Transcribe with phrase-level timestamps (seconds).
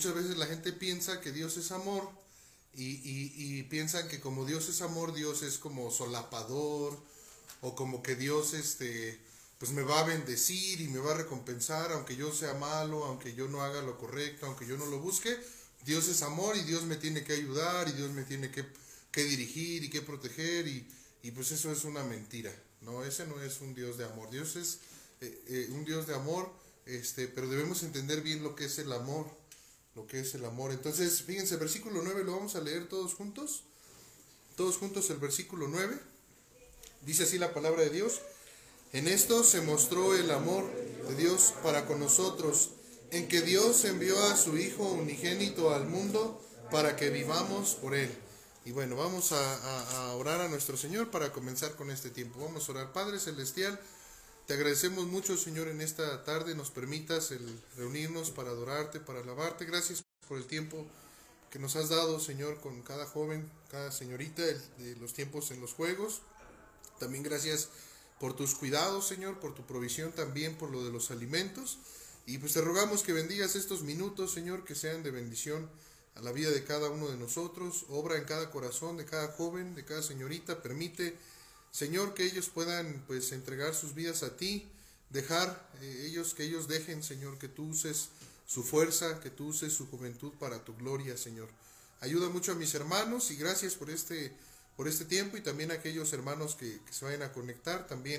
[0.00, 2.08] muchas veces la gente piensa que Dios es amor
[2.72, 6.98] y, y, piensan que como Dios es amor, Dios es como solapador
[7.60, 9.20] o como que Dios este
[9.58, 13.34] pues me va a bendecir y me va a recompensar aunque yo sea malo, aunque
[13.34, 15.36] yo no haga lo correcto, aunque yo no lo busque.
[15.84, 18.64] Dios es amor y Dios me tiene que ayudar y Dios me tiene que,
[19.12, 20.88] que dirigir y que proteger y,
[21.22, 22.50] y, pues eso es una mentira.
[22.80, 24.30] No, ese no es un Dios de amor.
[24.30, 24.78] Dios es
[25.20, 26.50] eh, eh, un Dios de amor,
[26.86, 29.39] este, pero debemos entender bien lo que es el amor,
[29.94, 30.72] lo que es el amor.
[30.72, 33.64] Entonces, fíjense, versículo 9 lo vamos a leer todos juntos.
[34.56, 35.98] Todos juntos el versículo 9.
[37.02, 38.20] Dice así la palabra de Dios.
[38.92, 40.70] En esto se mostró el amor
[41.08, 42.70] de Dios para con nosotros,
[43.10, 48.10] en que Dios envió a su Hijo unigénito al mundo para que vivamos por Él.
[48.64, 52.40] Y bueno, vamos a, a, a, orar a nuestro Señor para comenzar con este tiempo.
[52.40, 52.92] Vamos a orar.
[52.92, 53.80] Padre Celestial,
[54.46, 59.64] te agradecemos mucho, Señor, en esta tarde nos permitas el reunirnos para adorarte, para alabarte.
[59.64, 60.86] Gracias por el tiempo
[61.50, 65.72] que nos has dado, Señor, con cada joven, cada señorita, de los tiempos en los
[65.72, 66.22] juegos.
[66.98, 67.68] También gracias
[68.20, 71.78] por tus cuidados, Señor, por tu provisión también, por lo de los alimentos.
[72.26, 75.68] Y pues te rogamos que bendigas estos minutos, Señor, que sean de bendición
[76.14, 77.86] a la vida de cada uno de nosotros.
[77.88, 80.62] Obra en cada corazón de cada joven, de cada señorita.
[80.62, 81.16] Permite,
[81.70, 84.68] Señor, que ellos puedan pues entregar sus vidas a ti,
[85.10, 88.08] dejar eh, ellos que ellos dejen, Señor, que tú uses
[88.46, 91.48] su fuerza, que tú uses su juventud para tu gloria, Señor.
[92.00, 94.32] Ayuda mucho a mis hermanos y gracias por este
[94.80, 98.18] por este tiempo y también a aquellos hermanos que, se vayan a conectar también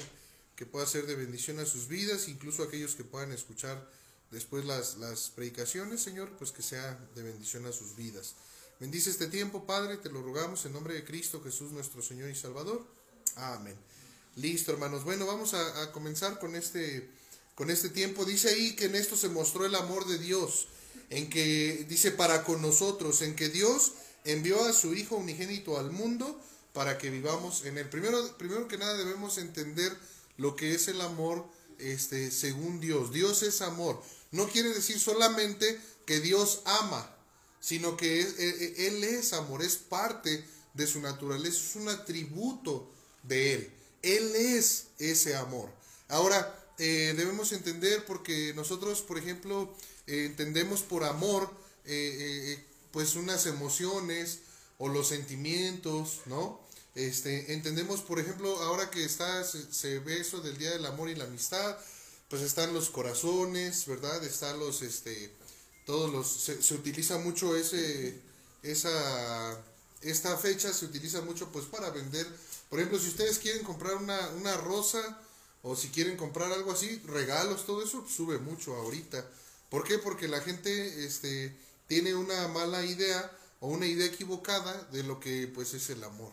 [0.56, 3.90] que pueda ser de bendición a sus vidas, incluso aquellos que puedan escuchar
[4.30, 8.36] después las, las predicaciones, Señor, pues que sea de bendición a sus vidas.
[8.80, 12.36] Bendice este tiempo, Padre, te lo rogamos en nombre de Cristo Jesús, nuestro Señor y
[12.36, 12.86] Salvador.
[13.36, 13.76] Amén.
[14.36, 15.04] Listo, hermanos.
[15.04, 17.10] Bueno, vamos a, comenzar con este,
[17.56, 18.26] con este tiempo.
[18.26, 20.68] Dice ahí que en esto se mostró el amor de Dios,
[21.10, 25.92] en que dice para con nosotros, en que Dios envió a su Hijo unigénito al
[25.92, 26.40] mundo
[26.74, 27.90] para que vivamos en él.
[27.90, 29.96] Primero, primero que nada debemos entender
[30.38, 31.46] lo que es el amor
[31.80, 33.12] este, según Dios.
[33.12, 34.02] Dios es amor.
[34.32, 37.14] No quiere decir solamente que Dios ama,
[37.60, 42.90] sino que es, Él es amor, es parte de su naturaleza, es un atributo
[43.24, 43.72] de Él.
[44.02, 45.70] Él es ese amor.
[46.08, 49.74] Ahora, eh, debemos entender porque nosotros, por ejemplo,
[50.08, 51.52] eh, entendemos por amor,
[51.86, 54.40] eh, pues unas emociones,
[54.82, 56.60] o los sentimientos, ¿no?
[56.96, 61.08] Este, entendemos, por ejemplo, ahora que está, se, se, ve eso del Día del Amor
[61.08, 61.78] y la Amistad,
[62.30, 64.24] pues están los corazones, ¿verdad?
[64.24, 65.32] Están los, este,
[65.86, 68.20] todos los, se, se utiliza mucho ese,
[68.64, 69.64] esa,
[70.02, 72.26] esta fecha se utiliza mucho pues para vender,
[72.72, 75.20] por ejemplo, si ustedes quieren comprar una, una rosa
[75.62, 79.30] o si quieren comprar algo así, regalos, todo eso sube mucho ahorita.
[79.70, 79.98] ¿Por qué?
[79.98, 81.54] Porque la gente, este,
[81.88, 83.30] tiene una mala idea
[83.60, 86.32] o una idea equivocada de lo que pues es el amor,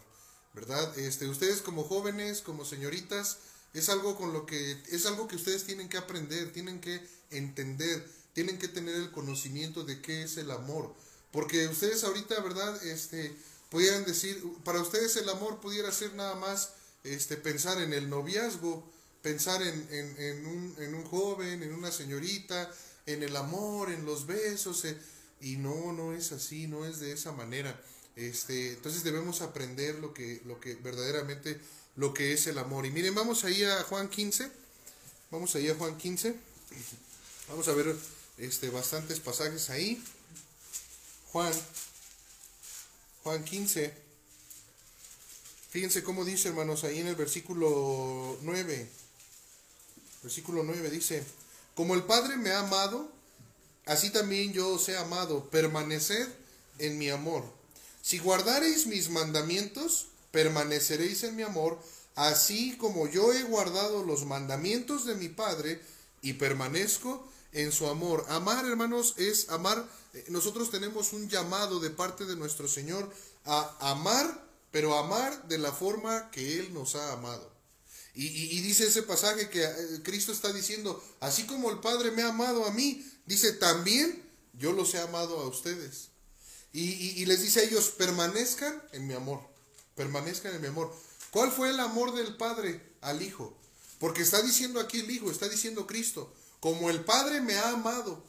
[0.54, 0.97] ¿verdad?
[0.97, 3.38] Este, ustedes como jóvenes, como señoritas,
[3.75, 8.09] es algo con lo que es algo que ustedes tienen que aprender, tienen que entender,
[8.32, 10.94] tienen que tener el conocimiento de qué es el amor,
[11.32, 12.81] porque ustedes ahorita, ¿verdad?
[12.87, 13.37] Este,
[13.71, 16.71] pudieran decir, para ustedes el amor pudiera ser nada más
[17.05, 18.84] este pensar en el noviazgo,
[19.23, 22.71] pensar en, en, en, un, en un joven, en una señorita,
[23.07, 24.97] en el amor, en los besos, eh,
[25.41, 27.81] y no, no es así, no es de esa manera.
[28.17, 31.61] Este, entonces debemos aprender lo que, lo que verdaderamente
[31.97, 32.87] lo que es el amor.
[32.87, 34.51] Y miren, vamos ahí a Juan 15.
[35.31, 36.34] Vamos ahí a Juan 15.
[37.49, 37.95] Vamos a ver
[38.39, 40.03] este, bastantes pasajes ahí.
[41.33, 41.53] Juan,
[43.28, 43.93] Juan 15.
[45.69, 48.89] Fíjense cómo dice, hermanos, ahí en el versículo 9.
[50.22, 51.22] Versículo 9 dice,
[51.75, 53.06] como el Padre me ha amado,
[53.84, 56.27] así también yo os he amado, permaneced
[56.78, 57.44] en mi amor.
[58.00, 61.78] Si guardareis mis mandamientos, permaneceréis en mi amor,
[62.15, 65.83] así como yo he guardado los mandamientos de mi Padre
[66.22, 68.25] y permanezco en su amor.
[68.31, 69.87] Amar, hermanos, es amar.
[70.28, 73.13] Nosotros tenemos un llamado de parte de nuestro Señor
[73.45, 77.57] a amar, pero amar de la forma que Él nos ha amado.
[78.15, 79.65] Y, dice ese pasaje que
[80.03, 84.72] Cristo está diciendo, así como el Padre me ha amado a mí, Dice, también yo
[84.72, 86.09] los he amado a ustedes.
[86.72, 89.41] Y, y, y, les dice a ellos, permanezcan en mi amor.
[89.95, 90.95] Permanezcan en mi amor.
[91.31, 93.54] ¿Cuál fue el amor del Padre al Hijo?
[93.99, 98.25] Porque está diciendo aquí el Hijo, está diciendo Cristo, como el Padre me ha amado.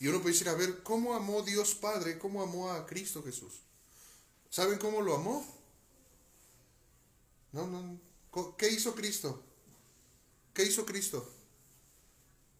[0.00, 2.18] Y uno puede decir, a ver, ¿cómo amó Dios Padre?
[2.18, 3.60] ¿Cómo amó a Cristo Jesús?
[4.50, 5.46] ¿Saben cómo lo amó?
[7.52, 8.00] No, no.
[8.58, 9.42] ¿Qué hizo Cristo?
[10.52, 11.32] ¿Qué hizo Cristo?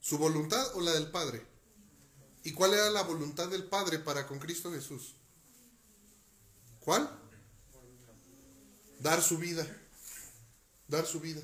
[0.01, 1.45] ¿Su voluntad o la del Padre?
[2.45, 5.15] ¿Y cuál era la voluntad del Padre para con Cristo Jesús?
[6.81, 7.11] ¿Cuál?
[9.01, 9.67] Dar su vida.
[10.89, 11.43] Dar su vida.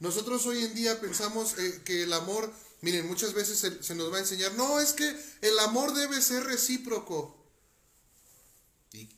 [0.00, 4.16] Nosotros hoy en día pensamos eh, que el amor, miren, muchas veces se, nos va
[4.16, 7.34] a enseñar, no, es que el amor debe ser recíproco.
[8.92, 9.08] Y,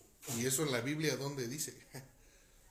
[0.47, 1.75] eso en la Biblia, ¿dónde dice?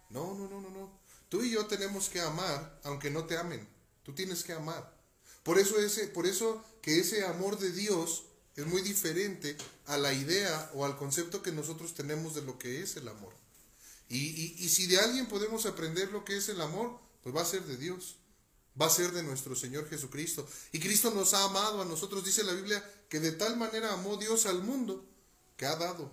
[0.09, 0.99] No, no, no, no, no.
[1.29, 3.67] Tú y yo tenemos que amar, aunque no te amen.
[4.01, 4.91] Tú tienes que amar.
[5.43, 8.23] Por eso, ese, por eso que ese amor de Dios
[8.55, 9.55] es muy diferente
[9.85, 13.35] a la idea o al concepto que nosotros tenemos de lo que es el amor.
[14.07, 17.45] Y, y si de alguien podemos aprender lo que es el amor, pues va a
[17.45, 18.15] ser de Dios,
[18.79, 20.47] va a ser de nuestro Señor Jesucristo.
[20.71, 24.17] Y Cristo nos ha amado a nosotros, dice la Biblia, que de tal manera amó
[24.17, 25.05] Dios al mundo
[25.57, 26.11] que ha dado,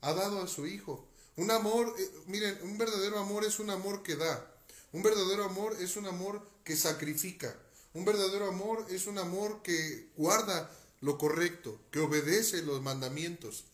[0.00, 1.06] ha dado a su Hijo.
[1.36, 4.52] Un amor, eh, miren, un verdadero amor es un amor que da.
[4.92, 7.56] Un verdadero amor es un amor que sacrifica.
[7.94, 10.70] Un verdadero amor es un amor que guarda
[11.00, 13.64] lo correcto, que obedece los mandamientos.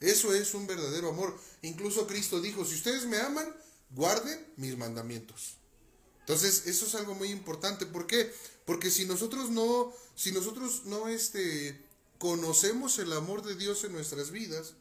[0.00, 1.38] Eso es un verdadero amor.
[1.62, 3.46] Incluso Cristo dijo, si ustedes me aman,
[3.90, 5.56] guarden mis mandamientos.
[6.26, 7.86] Entonces, eso es algo muy importante.
[7.86, 8.34] ¿Por qué?
[8.64, 11.80] Porque si nosotros no, si nosotros no este,
[12.18, 14.74] conocemos el amor de Dios en nuestras vidas,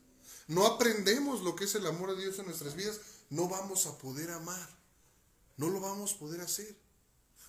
[0.48, 3.00] no aprendemos lo que es el amor de Dios en nuestras vidas,
[3.30, 4.70] no vamos a poder amar.
[5.58, 6.76] No lo vamos a poder hacer.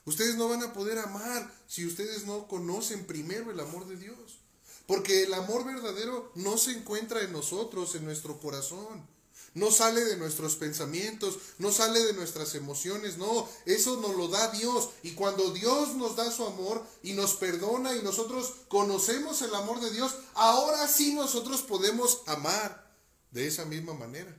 [0.05, 4.41] Ustedes no van a poder amar si ustedes no conocen primero el amor de Dios.
[4.87, 9.16] Porque el amor verdadero no se encuentra en nosotros, en nuestro corazón.
[9.57, 14.51] No sale de nuestros pensamientos, no sale de nuestras emociones, no, eso nos lo da
[14.51, 14.91] Dios.
[15.03, 19.81] Y cuando Dios nos da su amor y nos perdona y nosotros conocemos el amor
[19.81, 22.95] de Dios, ahora sí nosotros podemos amar
[23.31, 24.39] de esa misma manera.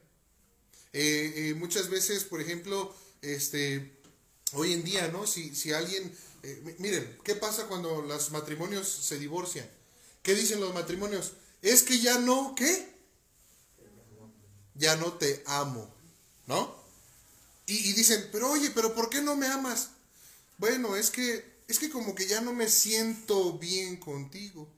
[0.93, 3.99] Eh, eh, muchas veces, por ejemplo, este,
[4.53, 5.25] hoy en día, ¿no?
[5.25, 9.67] Si, si alguien, eh, miren, ¿qué pasa cuando los matrimonios se divorcian?
[10.21, 11.33] ¿Qué dicen los matrimonios?
[11.63, 12.96] Es que ya no, ¿qué?
[14.77, 15.93] Ya no te amo,
[16.45, 16.75] ¿no?
[17.65, 19.89] Y, dicen, pero oye, pero ¿por qué no me amas?
[20.57, 24.71] Bueno, es que, es que como que ya no me siento bien contigo.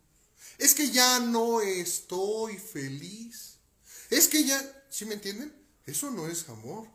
[0.58, 3.58] Es que ya no estoy feliz.
[4.10, 5.54] Es que ya, ¿sí me entienden?
[5.86, 6.88] Eso no es amor.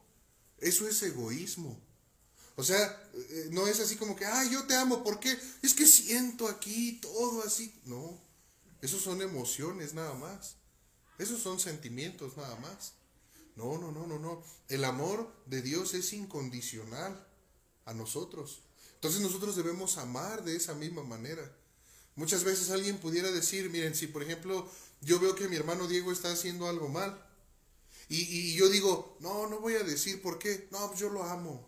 [0.58, 1.80] Eso es egoísmo.
[2.56, 3.10] O sea,
[3.50, 5.36] no es así como que, ah, yo te amo, ¿por qué?
[5.62, 7.74] Es que siento aquí todo así.
[7.84, 8.20] No,
[8.80, 10.56] esos son emociones nada más.
[11.18, 12.94] Esos son sentimientos nada más.
[13.56, 14.42] No, no, no, no, no.
[14.68, 17.26] El amor de Dios es incondicional
[17.84, 18.62] a nosotros.
[18.94, 21.54] Entonces nosotros debemos amar de esa misma manera.
[22.16, 24.68] Muchas veces alguien pudiera decir, miren, si por ejemplo
[25.00, 27.20] yo veo que mi hermano Diego está haciendo algo mal,
[28.08, 31.24] y, y yo digo, no, no voy a decir por qué, no, pues yo lo
[31.24, 31.66] amo,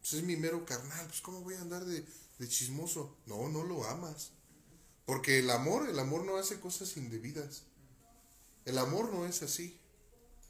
[0.00, 2.04] pues es mi mero carnal, pues cómo voy a andar de,
[2.38, 3.16] de chismoso.
[3.26, 4.30] No, no lo amas.
[5.06, 7.62] Porque el amor, el amor no hace cosas indebidas.
[8.64, 9.78] El amor no es así.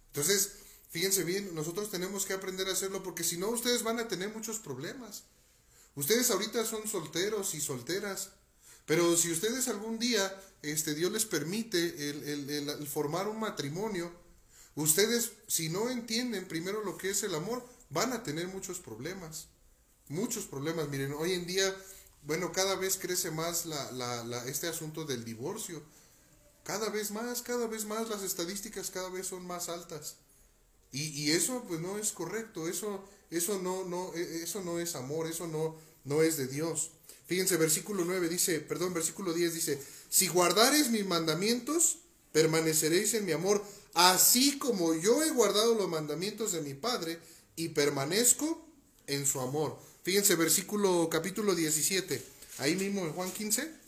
[0.08, 0.52] Entonces,
[0.90, 4.34] fíjense bien, nosotros tenemos que aprender a hacerlo porque si no, ustedes van a tener
[4.34, 5.24] muchos problemas.
[5.94, 8.30] Ustedes ahorita son solteros y solteras,
[8.86, 14.10] pero si ustedes algún día, este, Dios les permite el, el, el, formar un matrimonio,
[14.74, 19.48] ustedes, si no entienden primero lo que es el amor, van a tener muchos problemas.
[20.08, 20.88] Muchos problemas.
[20.88, 21.74] Miren, hoy en día
[22.24, 25.82] bueno, cada vez crece más la, la, la, este asunto del divorcio.
[26.64, 30.16] Cada vez más, cada vez más las estadísticas cada vez son más altas.
[30.92, 34.94] Y, y eso pues no es correcto, eso, eso, no, no, e, eso no es
[34.94, 36.90] amor, eso no, no es de Dios.
[37.26, 41.98] Fíjense, versículo 9 dice, perdón, versículo 10 dice, si guardares mis mandamientos,
[42.32, 47.18] permaneceréis en mi amor, así como yo he guardado los mandamientos de mi Padre
[47.56, 48.62] y permanezco
[49.06, 49.78] en su amor.
[50.02, 52.22] Fíjense, versículo capítulo 17,
[52.58, 53.81] ahí mismo en Juan 15.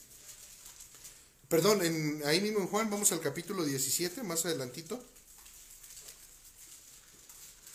[1.54, 5.00] Perdón, en, ahí mismo en Juan, vamos al capítulo 17, más adelantito.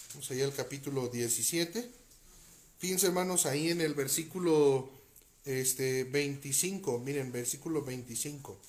[0.10, 1.90] Vamos allá al capítulo 17.
[2.78, 4.92] Fíjense, hermanos, ahí en el versículo
[5.46, 8.60] este, 25, miren, versículo 25.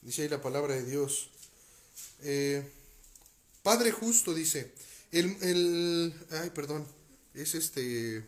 [0.00, 1.28] Dice ahí la palabra de Dios.
[2.22, 2.66] Eh,
[3.62, 4.72] Padre justo, dice,
[5.12, 6.86] el, el, ay, perdón,
[7.34, 8.24] es este,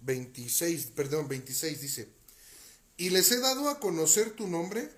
[0.00, 2.08] 26, perdón, 26 dice,
[2.96, 4.95] y les he dado a conocer tu nombre,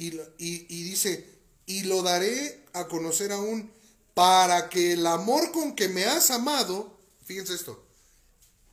[0.00, 1.26] y, y, dice,
[1.66, 3.70] y lo daré a conocer aún,
[4.14, 7.86] para que el amor con que me has amado, fíjense esto,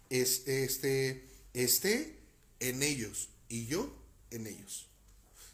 [0.09, 2.17] es, este, esté
[2.59, 3.93] en ellos, y yo
[4.31, 4.87] en ellos.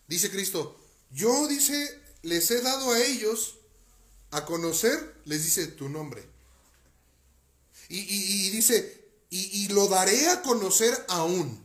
[0.07, 0.79] Dice Cristo,
[1.11, 3.57] yo dice, les he dado a ellos
[4.29, 6.23] a conocer, les dice tu nombre.
[7.89, 11.63] Y, y, y dice, y, y, lo daré a conocer aún.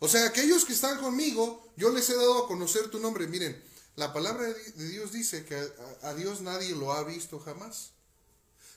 [0.00, 3.26] O sea, aquellos que están conmigo, yo les he dado a conocer tu nombre.
[3.26, 3.62] Miren,
[3.96, 5.56] la palabra de Dios dice que
[6.02, 7.92] a, Dios nadie lo ha visto jamás.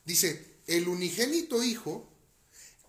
[0.06, 2.10] Dice, el unigénito Hijo,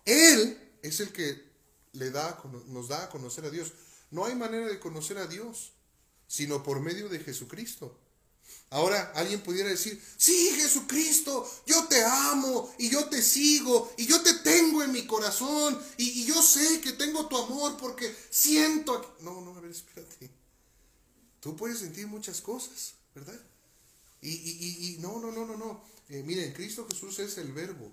[0.05, 1.51] Él es el que
[1.93, 3.73] le da, nos da a conocer a Dios.
[4.11, 5.73] No hay manera de conocer a Dios,
[6.27, 7.97] sino por medio de Jesucristo.
[8.69, 14.21] Ahora alguien pudiera decir, sí, Jesucristo, yo te amo y yo te sigo y yo
[14.21, 14.33] te
[15.07, 19.17] corazón y, yo sé que tengo tu amor porque siento...
[19.21, 20.29] No, no, a ver, espérate.
[21.39, 23.39] Tú puedes sentir muchas cosas, ¿verdad?
[24.21, 25.83] Y, y, y no, no, no, no, no.
[26.09, 27.91] Eh, miren, Cristo Jesús es el verbo.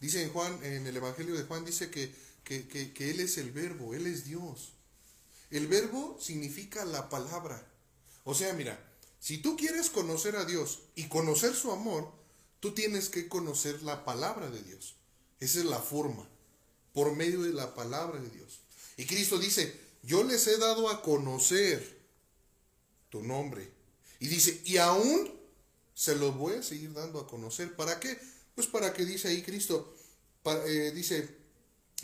[0.00, 2.12] Dice en Juan, en el Evangelio de Juan, dice que,
[2.44, 4.72] que, que Él es el verbo, Él es Dios.
[5.50, 7.66] El verbo significa la palabra.
[8.24, 8.78] O sea, mira,
[9.18, 12.10] si tú quieres conocer a Dios y conocer su amor,
[12.60, 14.96] tú tienes que conocer la palabra de Dios.
[15.40, 16.28] Esa es la forma,
[16.92, 18.60] por medio de la palabra de Dios.
[18.96, 21.98] Y Cristo dice, yo les he dado a conocer
[23.08, 23.68] tu nombre.
[24.18, 25.32] Y dice, y aún
[25.94, 27.74] se los voy a seguir dando a conocer.
[27.74, 28.18] ¿Para qué?
[28.54, 29.94] Pues para que dice ahí Cristo,
[30.66, 31.28] eh, dice,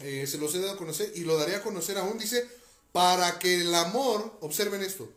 [0.00, 2.46] eh, se los he dado a conocer y lo daré a conocer aún, dice,
[2.92, 5.10] para que el amor, observen esto,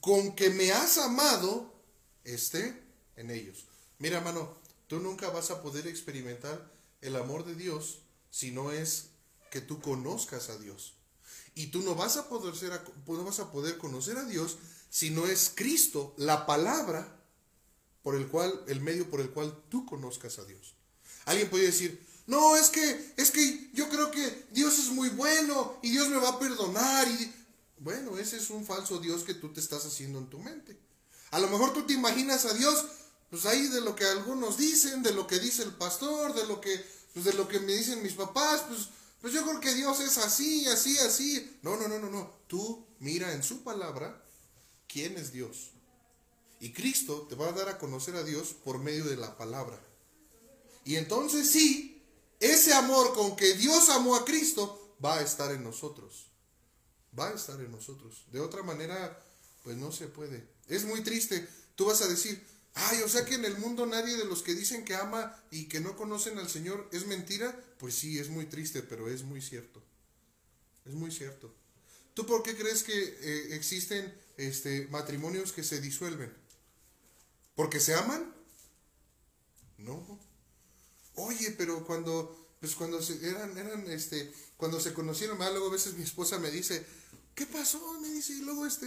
[0.00, 1.72] con que me has amado,
[2.24, 2.74] esté
[3.16, 3.64] en ellos.
[3.98, 4.54] Mira, hermano,
[4.86, 6.70] tú nunca vas a poder experimentar
[7.00, 9.10] el amor de Dios si no es
[9.50, 10.94] que tú conozcas a Dios.
[11.54, 15.10] Y tú no vas a poder, ser, no vas a poder conocer a Dios si
[15.10, 17.20] no es Cristo, la palabra,
[18.02, 20.74] por el cual, el medio por el cual tú conozcas a Dios.
[21.26, 25.78] Alguien puede decir, no, es que, es que yo creo que Dios es muy bueno
[25.82, 27.34] y Dios me va a perdonar y
[27.78, 30.78] bueno, ese es un falso Dios que tú te estás haciendo en tu mente.
[31.30, 32.84] A lo mejor tú te imaginas a Dios,
[33.30, 36.60] pues ahí de lo que algunos dicen, de lo que dice el pastor, de lo
[36.60, 36.84] que,
[37.14, 38.88] pues de lo que me dicen mis papás, pues,
[39.20, 41.58] pues yo creo que Dios es así, así, así.
[41.62, 42.32] No, no, no, no, no.
[42.46, 44.24] Tú mira en su palabra
[44.88, 45.70] quién es Dios.
[46.58, 49.80] Y Cristo te va a dar a conocer a Dios por medio de la palabra.
[50.84, 52.02] Y entonces sí,
[52.40, 56.30] ese amor con que Dios amó a Cristo va a estar en nosotros
[57.18, 58.24] va a estar en nosotros.
[58.30, 59.22] De otra manera,
[59.64, 60.46] pues no se puede.
[60.68, 61.48] Es muy triste.
[61.74, 64.54] Tú vas a decir, ay, o sea que en el mundo nadie de los que
[64.54, 67.58] dicen que ama y que no conocen al Señor es mentira.
[67.78, 69.82] Pues sí, es muy triste, pero es muy cierto.
[70.84, 71.54] Es muy cierto.
[72.14, 76.32] ¿Tú por qué crees que eh, existen este, matrimonios que se disuelven?
[77.54, 78.34] ¿Porque se aman?
[79.78, 80.18] No.
[81.14, 85.94] Oye, pero cuando, pues cuando se, eran, eran, este, cuando se conocieron, luego a veces
[85.94, 86.84] mi esposa me dice,
[87.34, 88.00] ¿qué pasó?
[88.00, 88.86] Me dice, y luego este,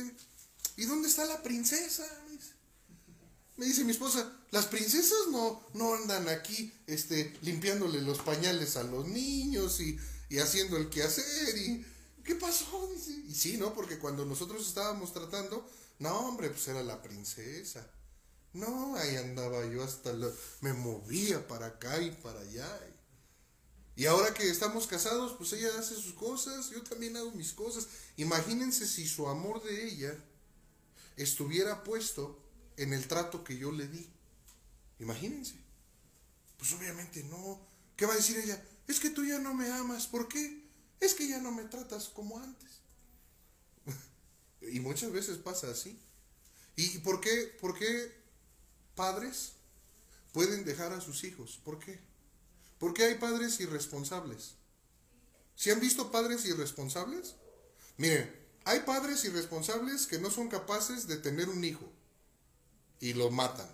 [0.78, 2.06] ¿y dónde está la princesa?
[2.26, 2.53] Me dice,
[3.58, 9.80] mi esposa, las princesas no, no andan aquí este, limpiándole los pañales a los niños
[9.80, 9.98] y,
[10.30, 11.86] y haciendo el quehacer y
[12.24, 12.90] ¿qué pasó?
[12.94, 13.74] Dice, y sí, ¿no?
[13.74, 15.70] Porque cuando nosotros estábamos tratando,
[16.00, 17.88] no, hombre, pues era la princesa.
[18.54, 20.14] No, ahí andaba yo hasta
[20.62, 22.80] me movía para acá y para allá.
[23.96, 27.88] Y ahora que estamos casados, pues ella hace sus cosas, yo también hago mis cosas.
[28.18, 30.16] Imagínense si su amor de ella
[31.16, 32.43] estuviera puesto
[32.78, 34.10] en el trato que yo le di.
[35.00, 35.56] Imagínense.
[36.58, 37.60] Pues obviamente no.
[37.96, 38.64] ¿Qué va a decir ella?
[38.88, 40.08] Es que tú ya no me amas.
[40.08, 40.64] ¿Por qué?
[41.00, 42.80] Es que ya no me tratas como antes.
[44.62, 46.00] y muchas veces pasa así.
[46.76, 48.12] ¿Y por qué, por qué
[48.96, 49.54] padres
[50.32, 51.60] pueden dejar a sus hijos?
[51.64, 52.00] ¿Por qué?
[52.80, 54.56] ¿Por qué hay padres irresponsables?
[55.56, 57.36] ¿Si han visto padres irresponsables?
[57.98, 58.34] Miren,
[58.66, 61.92] hay padres irresponsables que no son capaces de tener un hijo
[63.00, 63.70] y lo matan.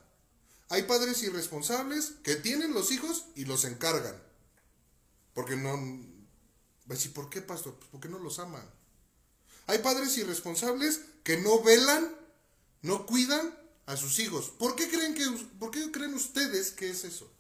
[0.69, 4.15] Hay padres irresponsables que tienen los hijos y los encargan.
[5.33, 5.75] Porque no...
[6.89, 7.75] ¿Y por qué, pastor?
[7.75, 8.67] Pues porque no los aman.
[9.67, 12.15] Hay padres irresponsables que no velan,
[12.81, 14.49] no cuidan a sus hijos.
[14.49, 15.25] ¿Por qué creen, que,
[15.59, 17.31] por qué creen ustedes que es eso?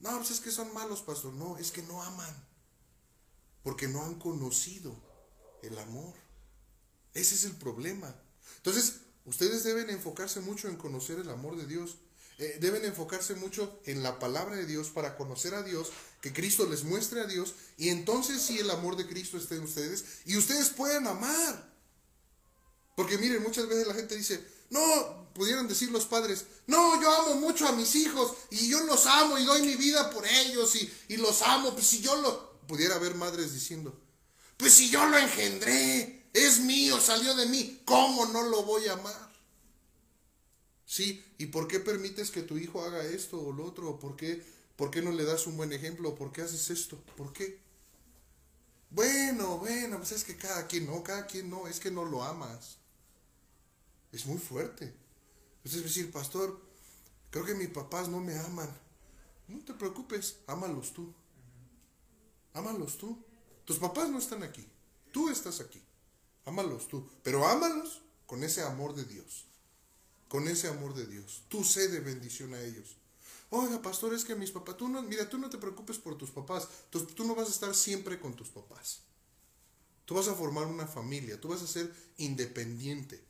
[0.00, 1.32] No, pues es que son malos, pastor.
[1.32, 2.34] No, es que no aman.
[3.62, 4.96] Porque no han conocido
[5.62, 6.14] el amor.
[7.14, 8.14] Ese es el problema.
[8.56, 11.96] Entonces, ustedes deben enfocarse mucho en conocer el amor de Dios.
[12.38, 15.90] Eh, deben enfocarse mucho en la palabra de Dios para conocer a Dios,
[16.22, 19.64] que Cristo les muestre a Dios, y entonces sí el amor de Cristo esté en
[19.64, 21.70] ustedes, y ustedes puedan amar.
[22.96, 27.34] Porque miren, muchas veces la gente dice, no, pudieran decir los padres, no, yo amo
[27.34, 30.92] mucho a mis hijos y yo los amo y doy mi vida por ellos y,
[31.08, 31.72] y los amo.
[31.74, 32.50] Pues si yo lo...
[32.66, 34.00] Pudiera haber madres diciendo,
[34.56, 38.92] pues si yo lo engendré, es mío, salió de mí, ¿cómo no lo voy a
[38.92, 39.30] amar?
[40.84, 43.98] Sí, ¿y por qué permites que tu hijo haga esto o lo otro?
[43.98, 44.42] ¿Por qué,
[44.76, 46.14] ¿Por qué no le das un buen ejemplo?
[46.14, 46.96] ¿Por qué haces esto?
[47.16, 47.60] ¿Por qué?
[48.90, 52.24] Bueno, bueno, pues es que cada quien no, cada quien no, es que no lo
[52.24, 52.78] amas.
[54.10, 54.92] Es muy fuerte.
[55.62, 56.60] Es decir, pastor,
[57.30, 58.68] creo que mis papás no me aman.
[59.46, 61.14] No te preocupes, ámalos tú.
[62.52, 63.16] Ámalos tú.
[63.64, 64.66] Tus papás no están aquí.
[65.12, 65.80] Tú estás aquí.
[66.50, 67.08] Ámalos tú.
[67.22, 69.46] Pero ámalos con ese amor de Dios.
[70.28, 71.44] Con ese amor de Dios.
[71.48, 72.96] Tú sé de bendición a ellos.
[73.50, 76.30] Oiga, pastor, es que mis papás, tú no, mira, tú no te preocupes por tus
[76.30, 76.68] papás.
[76.90, 79.02] Tú, no vas a estar siempre con tus papás.
[80.04, 81.40] Tú vas a formar una familia.
[81.40, 83.22] Tú vas a ser independiente.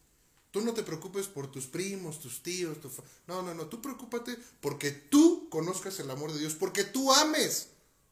[0.51, 2.79] Tú no te preocupes por tus primos, tus tíos.
[3.27, 3.67] no, no, no.
[3.67, 6.55] Tú preocúpate porque tú conozcas el amor de Dios.
[6.55, 7.69] Porque tú ames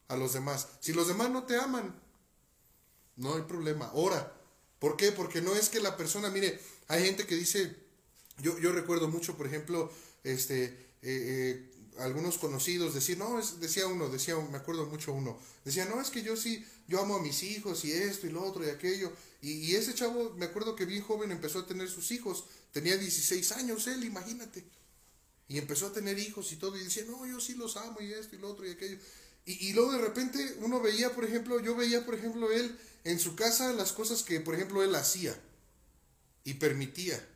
[0.08, 0.68] a los demás.
[0.80, 1.98] Si los demás no te aman,
[3.16, 3.90] no hay problema.
[3.94, 4.34] Ora.
[4.78, 5.12] ¿Por qué?
[5.12, 7.74] Porque no es que la persona, mire, hay gente que dice,
[8.42, 9.92] yo, yo recuerdo mucho, por ejemplo,
[10.24, 15.38] este, eh, eh, algunos conocidos decir, no, es, decía uno, decía, me acuerdo mucho uno,
[15.64, 18.44] decía, no, es que yo sí, yo amo a mis hijos y esto y lo
[18.44, 19.12] otro y aquello.
[19.42, 22.96] Y, y ese chavo, me acuerdo que bien joven empezó a tener sus hijos, tenía
[22.96, 24.64] 16 años él, imagínate.
[25.48, 28.12] Y empezó a tener hijos y todo, y decía, no, yo sí los amo y
[28.12, 28.98] esto y lo otro y aquello.
[29.46, 33.34] Y, luego de repente uno veía, por ejemplo, yo veía, por ejemplo, él en su
[33.34, 35.38] casa las cosas que, por ejemplo, él hacía
[36.44, 37.26] y permitía.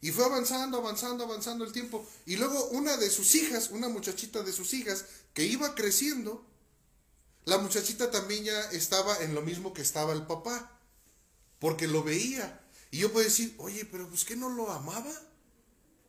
[0.00, 2.06] Y fue avanzando, avanzando, avanzando el tiempo.
[2.26, 6.44] Y luego una de sus hijas, una muchachita de sus hijas, que iba creciendo,
[7.44, 10.78] la muchachita también ya estaba en lo mismo que estaba el papá,
[11.58, 12.60] porque lo veía.
[12.90, 15.12] Y yo puedo decir, oye, pero pues que no lo amaba.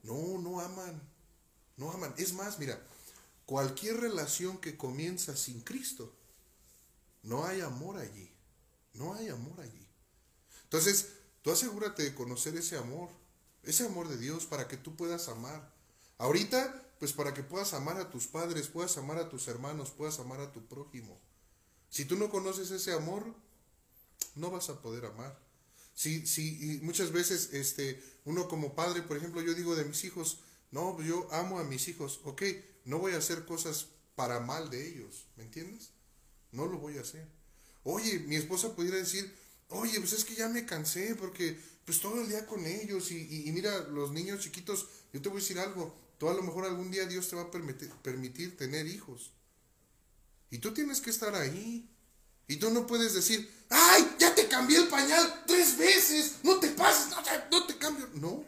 [0.04, 1.02] No, no aman,
[1.78, 2.14] no aman.
[2.18, 2.80] Es más, mira,
[3.46, 6.12] Cualquier relación que comienza sin Cristo,
[7.22, 8.32] no hay amor allí.
[8.96, 9.88] No hay amor allí.
[10.64, 11.10] Entonces,
[11.42, 13.10] tú asegúrate de conocer ese amor,
[13.64, 15.74] ese amor de Dios para que tú puedas amar.
[16.18, 20.20] Ahorita, pues para que puedas amar a tus padres, puedas amar a tus hermanos, puedas
[20.20, 21.20] amar a tu prójimo.
[21.90, 23.36] Si tú no conoces ese amor,
[24.36, 25.38] no vas a poder amar.
[25.94, 30.04] Si, si, y muchas veces este, uno como padre, por ejemplo, yo digo de mis
[30.04, 30.40] hijos,
[30.72, 32.44] no, yo amo a mis hijos, ok,
[32.84, 35.92] no voy a hacer cosas para mal de ellos, ¿me entiendes?
[36.52, 37.28] No lo voy a hacer.
[37.86, 39.32] Oye, mi esposa pudiera decir,
[39.70, 43.50] oye, pues es que ya me cansé porque pues todo el día con ellos y,
[43.54, 46.90] mira, los niños chiquitos, yo te voy a decir algo, tú a lo mejor algún
[46.90, 49.32] día Dios te va a permitir, tener hijos.
[50.50, 51.88] Y tú tienes que estar ahí.
[52.48, 56.70] Y tú no puedes decir, ay, ya te cambié el pañal tres veces, no te
[56.70, 57.18] pases, no,
[57.52, 58.10] no te cambio.
[58.16, 58.44] No.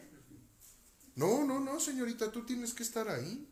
[1.15, 3.47] No, no, no, señorita, tú tienes que estar ahí.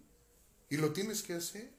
[0.68, 1.72] Y lo tienes que hacer.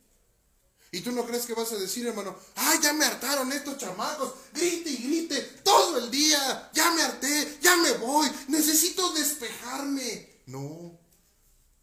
[0.96, 4.32] Y tú no crees que vas a decir, hermano, ay, ya me hartaron estos chamacos,
[4.54, 10.40] grite y grite todo el día, ya me harté, ya me voy, necesito despejarme.
[10.46, 10.98] No,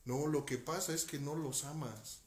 [0.06, 2.21] no, lo que pasa es que no los amas.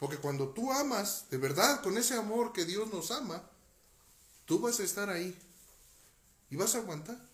[0.00, 3.48] Porque cuando tú amas, de verdad, con ese amor que Dios nos ama,
[4.46, 5.38] tú vas a estar ahí
[6.50, 7.24] y vas a aguantar.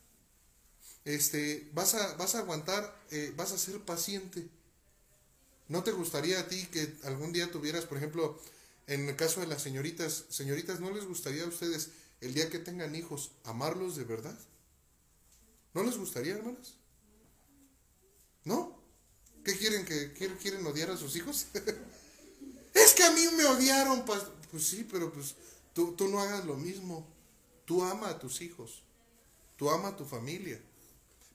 [1.07, 4.51] Este, vas a, vas a aguantar, eh, vas a ser paciente.
[5.71, 8.37] ¿No te gustaría a ti que algún día tuvieras, por ejemplo,
[8.89, 12.59] en el caso de las señoritas, señoritas, ¿no les gustaría a ustedes el día que
[12.59, 14.37] tengan hijos amarlos de verdad?
[15.73, 16.75] ¿No les gustaría, hermanas?
[18.43, 18.83] ¿No?
[19.45, 19.85] ¿Qué quieren?
[19.85, 21.47] ¿Que quieren odiar a sus hijos?
[22.75, 24.05] es que a mí me odiaron.
[24.05, 25.37] Pues sí, pero pues
[25.73, 27.07] tú, tú no hagas lo mismo.
[27.65, 28.83] Tú ama a tus hijos.
[29.57, 30.61] Tú ama a tu familia.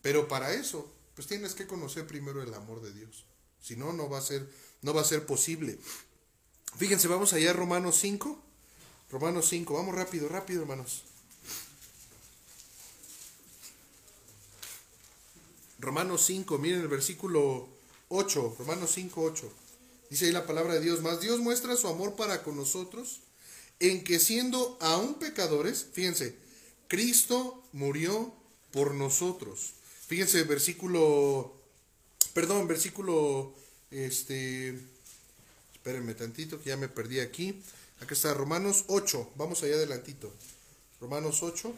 [0.01, 3.23] Pero para eso, pues tienes que conocer primero el amor de Dios.
[3.65, 4.47] Si no, no va a ser,
[4.83, 5.79] no va a ser posible.
[6.77, 8.39] Fíjense, vamos allá a Romanos 5.
[9.09, 11.01] Romanos 5, vamos rápido, rápido, hermanos.
[15.79, 17.67] Romanos 5, miren el versículo
[18.09, 19.51] 8, Romanos 5, 8.
[20.11, 23.21] Dice ahí la palabra de Dios, más Dios muestra su amor para con nosotros
[23.79, 26.35] en que siendo aún pecadores, fíjense,
[26.87, 28.31] Cristo murió
[28.71, 29.73] por nosotros.
[30.07, 31.54] Fíjense, versículo
[32.35, 33.53] Perdón, versículo,
[33.91, 34.77] este,
[35.71, 37.63] espérenme tantito que ya me perdí aquí.
[38.01, 40.33] Aquí está, Romanos 8, vamos allá adelantito.
[40.99, 41.73] Romanos 8.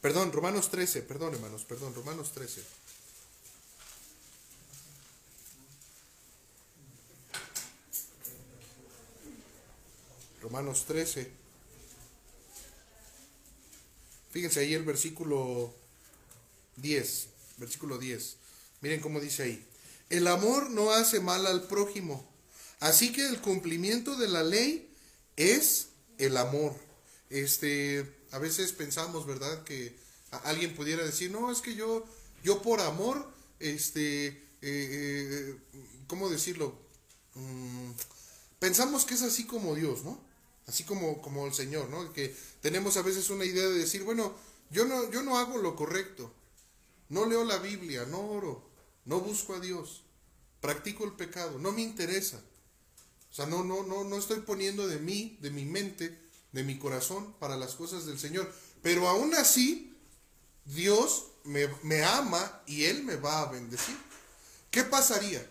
[0.00, 2.64] Perdón, Romanos 13, perdón hermanos, perdón, Romanos 13.
[10.40, 11.30] Romanos 13.
[14.30, 15.83] Fíjense ahí el versículo
[16.76, 18.36] 10, versículo 10.
[18.80, 19.66] Miren cómo dice ahí.
[20.10, 22.28] El amor no hace mal al prójimo.
[22.80, 24.90] Así que el cumplimiento de la ley
[25.36, 26.74] es el amor.
[27.30, 29.64] Este, a veces pensamos, ¿verdad?
[29.64, 29.96] Que
[30.44, 32.04] alguien pudiera decir, no, es que yo,
[32.42, 33.26] yo por amor,
[33.60, 35.56] este, eh, eh,
[36.06, 36.78] ¿cómo decirlo?
[37.34, 37.90] Mm,
[38.58, 40.20] pensamos que es así como Dios, ¿no?
[40.66, 42.12] Así como, como el Señor, ¿no?
[42.12, 44.34] Que tenemos a veces una idea de decir, bueno,
[44.70, 46.32] yo no, yo no hago lo correcto,
[47.14, 48.68] no leo la Biblia, no oro,
[49.04, 50.02] no busco a Dios,
[50.60, 52.42] practico el pecado, no me interesa.
[53.30, 56.18] O sea, no, no, no, no estoy poniendo de mí, de mi mente,
[56.50, 58.52] de mi corazón para las cosas del Señor.
[58.82, 59.96] Pero aún así,
[60.64, 63.96] Dios me, ama y Él me va a bendecir.
[64.72, 65.48] ¿Qué pasaría?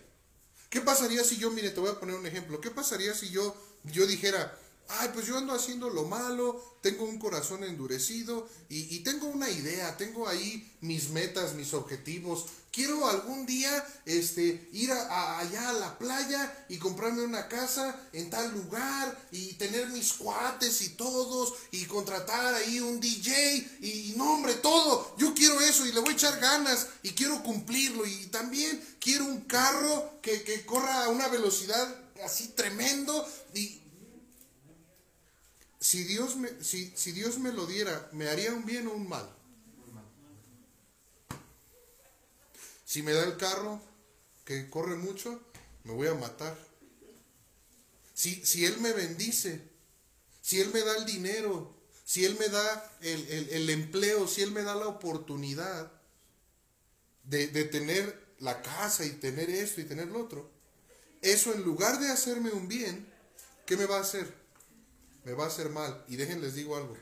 [0.68, 3.56] ¿Qué pasaría si yo, mire, te voy a poner un ejemplo, ¿qué pasaría si yo,
[3.84, 9.26] yo dijera, ay, pues yo ando haciendo lo malo, tengo un corazón endurecido y, tengo
[9.26, 12.46] una idea, tengo ahí mis metas, mis objetivos.
[12.70, 18.52] Quiero algún día este, ir allá a la playa y comprarme una casa en tal
[18.52, 24.54] lugar y tener mis cuates y todos y contratar ahí un DJ y no hombre,
[24.54, 25.14] todo.
[25.16, 29.24] Yo quiero eso y le voy a echar ganas y quiero cumplirlo y también quiero
[29.24, 33.83] un carro que, que corra a una velocidad así tremendo y
[35.84, 39.06] si Dios, me, si, si Dios me lo diera, ¿me haría un bien o un
[39.06, 39.28] mal?
[42.86, 43.82] Si me da el carro
[44.46, 45.42] que corre mucho,
[45.82, 46.56] me voy a matar.
[48.14, 49.60] Si, si Él me bendice,
[50.40, 54.62] si Él me da el dinero, si Él me da el, empleo, si Él me
[54.62, 55.92] da la oportunidad
[57.24, 60.50] de, de tener la casa y tener esto y tener lo otro,
[61.20, 63.06] eso en lugar de hacerme un bien,
[63.66, 64.43] ¿qué me va a hacer?
[65.24, 66.04] Me va a hacer mal.
[66.08, 66.96] Y déjenles digo algo.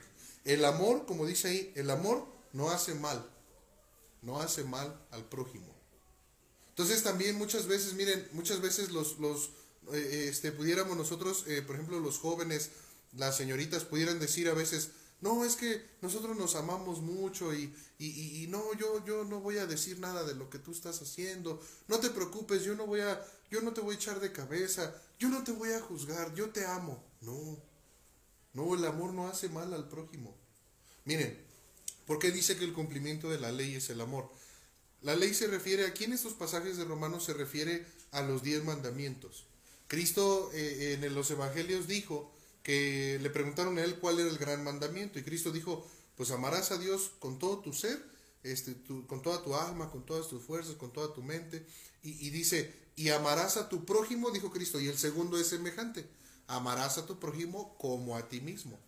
[0.45, 3.29] El amor, como dice ahí, el amor no hace mal.
[4.23, 5.73] No hace mal al prójimo.
[6.71, 9.51] Entonces también muchas veces, miren, muchas veces los, los
[9.93, 12.71] eh, este, pudiéramos nosotros, eh, por ejemplo, los jóvenes,
[13.17, 18.43] las señoritas pudieran decir a veces, no, es que nosotros nos amamos mucho y, y,
[18.43, 21.61] y, no, yo, yo no voy a decir nada de lo que tú estás haciendo.
[21.87, 24.95] No te preocupes, yo no voy a, yo no te voy a echar de cabeza,
[25.21, 27.05] yo no te voy a juzgar, yo te amo.
[27.21, 27.57] No,
[28.55, 30.37] no, el amor no hace mal al prójimo.
[31.05, 31.39] Miren,
[32.07, 34.31] ¿por qué dice que el cumplimiento de la ley es el amor?
[35.01, 38.63] La ley se refiere, aquí en estos pasajes de Romanos se refiere a los diez
[38.63, 39.47] mandamientos.
[39.89, 44.63] Cristo eh, en los evangelios dijo que le preguntaron a él cuál era el gran
[44.63, 45.87] mandamiento y Cristo dijo,
[46.17, 48.01] pues amarás a Dios con todo tu ser,
[48.43, 51.67] este, con toda tu alma, con todas tus fuerzas, con toda tu mente.
[52.03, 56.07] Y, y dice, y amarás a tu prójimo, dijo Cristo, y el segundo es semejante
[56.47, 58.79] amarás a tu prójimo como a ti mismo.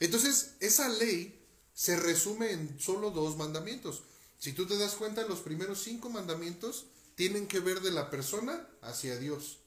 [0.00, 4.02] Entonces, esa ley se resume en solo dos mandamientos.
[4.38, 8.68] Si tú te das cuenta, los primeros cinco mandamientos tienen que ver de la persona
[8.82, 9.58] hacia Dios.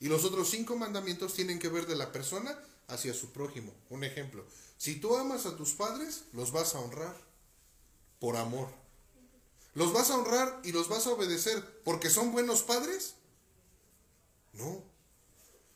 [0.00, 2.58] Y los otros cinco mandamientos tienen que ver de la persona
[2.88, 3.72] hacia su prójimo.
[3.90, 4.44] Un ejemplo,
[4.78, 7.16] si tú amas a tus padres, los vas a honrar
[8.18, 8.68] por amor.
[9.74, 13.14] ¿Los vas a honrar y los vas a obedecer porque son buenos padres?
[14.52, 14.82] No,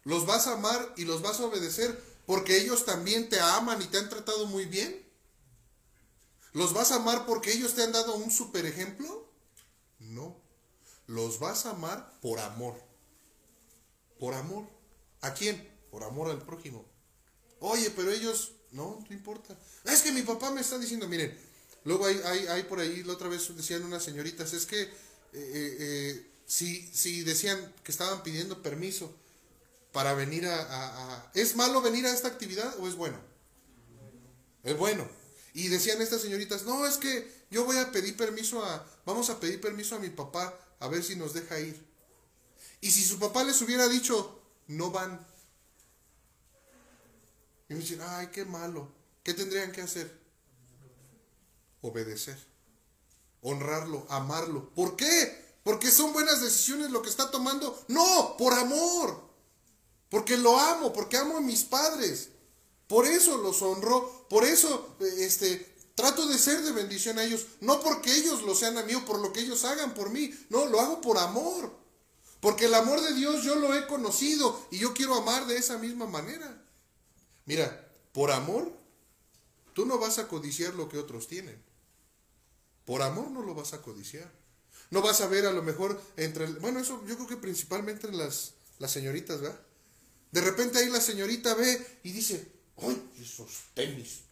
[0.09, 3.85] ¿Los vas a amar y los vas a obedecer porque ellos también te aman y
[3.89, 5.07] te han tratado muy bien?
[6.55, 9.31] ¿Los vas a amar porque ellos te han dado un super ejemplo?
[9.99, 10.35] No.
[11.07, 12.83] Los vas a amar por amor.
[14.19, 14.67] Por amor.
[15.21, 15.71] ¿A quién?
[15.91, 16.87] Por amor al prójimo.
[17.61, 19.59] Oye, pero ellos, no, no importa.
[19.85, 21.39] Es que mi papá me está diciendo, miren,
[21.85, 24.89] luego hay, por ahí, la otra vez decían unas señoritas, es que eh,
[25.35, 29.15] eh, eh, si decían que estaban pidiendo permiso,
[29.99, 33.19] para venir a, ¿Es malo venir a esta actividad o es bueno?
[34.63, 35.05] Es bueno.
[35.55, 39.41] Y decían estas señoritas, no, es que yo voy a pedir permiso a, vamos a
[39.41, 41.85] pedir permiso a mi papá a ver si nos deja ir.
[42.81, 45.27] Y si su papá les hubiera dicho, no van.
[47.69, 48.93] Y me dicen, ay, qué malo.
[49.25, 50.17] ¿Qué tendrían que hacer?
[51.83, 52.39] Obedecer.
[53.43, 54.73] Honrarlo, amarlo.
[54.75, 55.59] ¿Por qué?
[55.65, 57.85] Porque son buenas decisiones lo que está tomando.
[57.89, 59.27] No, por amor.
[60.11, 62.31] Porque lo amo, porque amo a mis padres.
[62.87, 67.47] Por eso los honro, por eso este, trato de ser de bendición a ellos.
[67.61, 70.33] No porque ellos lo sean a mí o por lo que ellos hagan por mí.
[70.49, 71.77] No, lo hago por amor.
[72.41, 75.77] Porque el amor de Dios yo lo he conocido y yo quiero amar de esa
[75.77, 76.65] misma manera.
[77.45, 78.73] Mira, por amor,
[79.75, 81.61] tú no vas a codiciar lo que otros tienen.
[82.85, 84.33] Por amor no lo vas a codiciar.
[84.91, 88.17] No vas a ver a lo mejor entre, bueno, eso yo creo que principalmente en
[88.17, 89.61] las, las señoritas, ¿verdad?
[90.31, 94.29] De repente ahí la señorita ve y dice, ¡ay, esos tenis!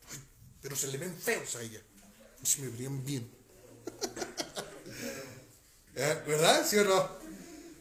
[0.66, 1.80] pero se le ven feos a ella.
[2.42, 3.30] Se me verían bien.
[5.94, 6.22] ¿Eh?
[6.26, 6.66] ¿Verdad?
[6.68, 7.08] ¿Sí o no?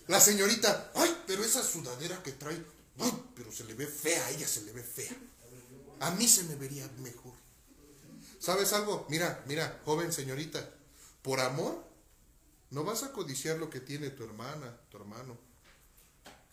[0.08, 2.64] La señorita, ¡ay, pero esa sudadera que trae!
[3.00, 4.24] ¡ay, pero se le ve fea!
[4.28, 5.18] A ella se le ve fea.
[6.00, 7.34] A mí se me vería mejor.
[8.40, 9.08] ¿Sabes algo?
[9.10, 10.70] Mira, mira, joven señorita,
[11.24, 11.84] por amor,
[12.70, 15.40] no vas a codiciar lo que tiene tu hermana, tu hermano.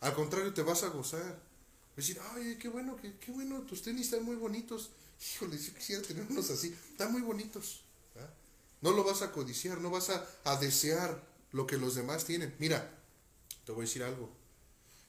[0.01, 1.42] Al contrario, te vas a gozar.
[1.96, 4.90] Decir, ay, qué bueno, qué, qué bueno, tus tenis están muy bonitos.
[5.35, 6.74] Híjole, yo quisiera tener unos así.
[6.90, 7.83] Están muy bonitos.
[8.81, 12.52] No lo vas a codiciar, no vas a, a desear lo que los demás tienen.
[12.59, 12.98] Mira,
[13.64, 14.28] te voy a decir algo.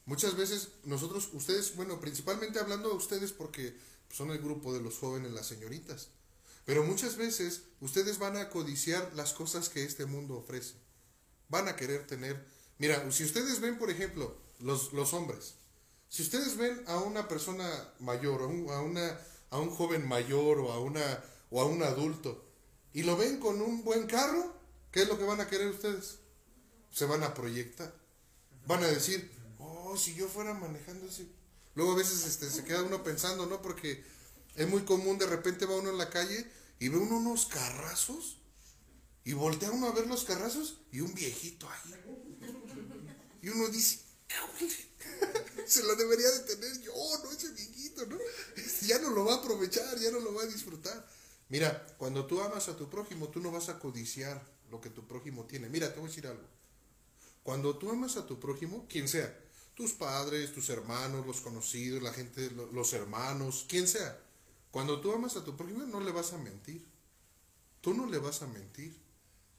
[0.06, 3.76] Muchas veces nosotros, ustedes, bueno, principalmente hablando a ustedes porque
[4.12, 6.10] son el grupo de los jóvenes, las señoritas.
[6.66, 10.76] Pero muchas veces ustedes van a codiciar las cosas que este mundo ofrece.
[11.50, 12.46] Van a querer tener.
[12.78, 15.56] Mira, si ustedes ven, por ejemplo, los, los hombres,
[16.14, 20.60] si ustedes ven a una persona mayor, a un, a una, a un joven mayor
[20.60, 21.02] o a, una,
[21.50, 22.46] o a un adulto,
[22.94, 24.54] y lo ven con un buen carro,
[24.92, 26.20] ¿qué es lo que van a querer ustedes?
[26.92, 27.92] Se van a proyectar.
[28.68, 31.28] Van a decir, oh, si yo fuera manejando así.
[31.74, 33.64] Luego a veces este, se queda uno pensando, ¿no?
[33.64, 34.04] Porque
[34.54, 36.48] es muy común, de repente va uno en la calle
[36.78, 38.38] y ve uno unos carrazos
[39.24, 41.96] y voltea uno a ver los carrazos y un viejito ahí.
[43.42, 44.02] Y uno dice,
[45.66, 48.18] se lo debería de tener yo, no ese viejito, ¿no?
[48.56, 51.08] Este, ya no lo va a aprovechar, ya no lo va a disfrutar.
[51.50, 55.08] Mira, cuando tú amas a tu prójimo, tú no vas a codiciar lo que tu
[55.08, 55.70] prójimo tiene.
[55.70, 56.48] Mira, te voy a decir algo.
[57.44, 59.38] Cuando tú amas a tu prójimo, quien sea,
[59.76, 64.20] tus padres, tus hermanos, los conocidos, la gente, los hermanos, quien sea,
[64.72, 66.84] cuando tú amas a tu prójimo, no le vas a mentir.
[67.82, 68.98] Tú no le vas a mentir.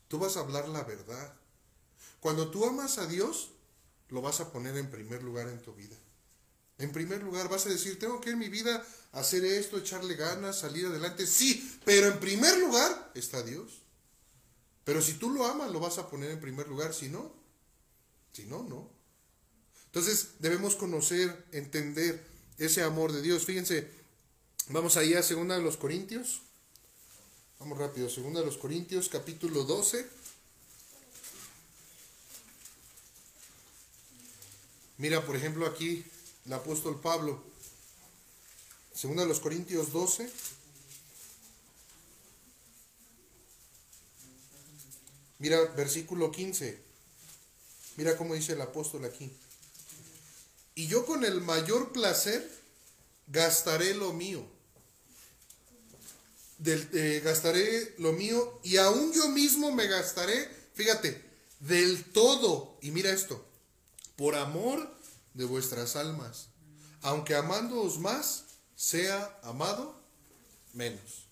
[0.09, 1.35] Tú vas a hablar la verdad.
[2.21, 3.51] Cuando tú amas a Dios,
[4.15, 5.97] lo vas a poner en primer lugar en tu vida.
[6.79, 10.61] En primer lugar, vas a decir, tengo que en mi vida hacer esto, echarle ganas,
[10.61, 11.27] salir adelante.
[11.27, 13.83] Sí, pero en primer lugar está Dios.
[14.85, 16.95] Pero si tú lo amas, lo vas a poner en primer lugar.
[16.95, 17.33] Si no,
[18.33, 18.89] si no, no.
[19.87, 22.25] Entonces debemos conocer, entender
[22.59, 23.45] ese amor de Dios.
[23.45, 23.89] Fíjense,
[24.69, 26.43] vamos ahí a segunda de los Corintios.
[27.59, 30.24] Vamos rápido, segunda de los Corintios, capítulo 12.
[34.97, 36.05] Mira, por ejemplo, aquí
[36.47, 37.43] el apóstol Pablo,
[38.95, 40.31] segunda de los Corintios 12.
[45.39, 46.79] Mira, versículo 15.
[47.97, 49.33] Mira cómo dice el apóstol aquí.
[50.77, 52.49] Y yo con el mayor placer
[53.27, 54.45] gastaré lo mío.
[56.59, 61.21] Del, eh, gastaré lo mío y aún yo mismo me gastaré, fíjate,
[61.61, 62.79] del todo.
[62.81, 63.45] Y mira esto,
[64.17, 64.93] por amor
[65.35, 66.49] de vuestras almas,
[67.03, 68.45] aunque amándoos más,
[68.77, 70.01] sea amado
[70.73, 71.27] menos.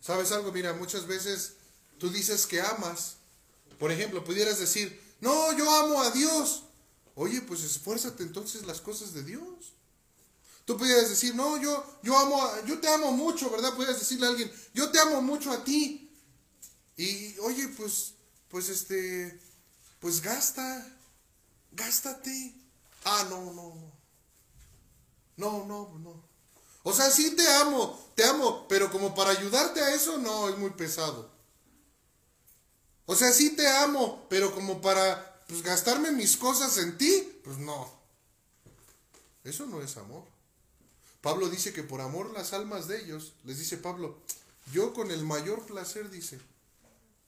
[0.00, 0.52] ¿Sabes algo?
[0.52, 1.54] Mira, muchas veces
[1.98, 3.16] tú dices que amas.
[3.78, 6.64] Por ejemplo, pudieras decir, no, yo amo a Dios.
[7.14, 9.74] Oye, pues esfuérzate entonces las cosas de Dios.
[10.64, 13.74] Tú pudieras decir, no, yo, yo amo, yo te amo mucho, ¿verdad?
[13.74, 16.10] Pudieras decirle a alguien, yo te amo mucho a ti.
[16.96, 18.14] Y, oye, pues,
[18.48, 19.40] pues este,
[19.98, 20.86] pues gasta,
[21.72, 22.54] gástate.
[23.04, 23.92] Ah, no, no, no.
[25.36, 26.22] No, no, no.
[26.82, 30.56] O sea, sí te amo, te amo, pero como para ayudarte a eso, no, es
[30.56, 31.30] muy pesado.
[33.06, 37.58] O sea, sí te amo, pero como para pues, gastarme mis cosas en ti, pues
[37.58, 37.92] no.
[39.44, 40.24] Eso no es amor.
[41.20, 44.18] Pablo dice que por amor las almas de ellos, les dice Pablo,
[44.72, 46.40] yo con el mayor placer, dice,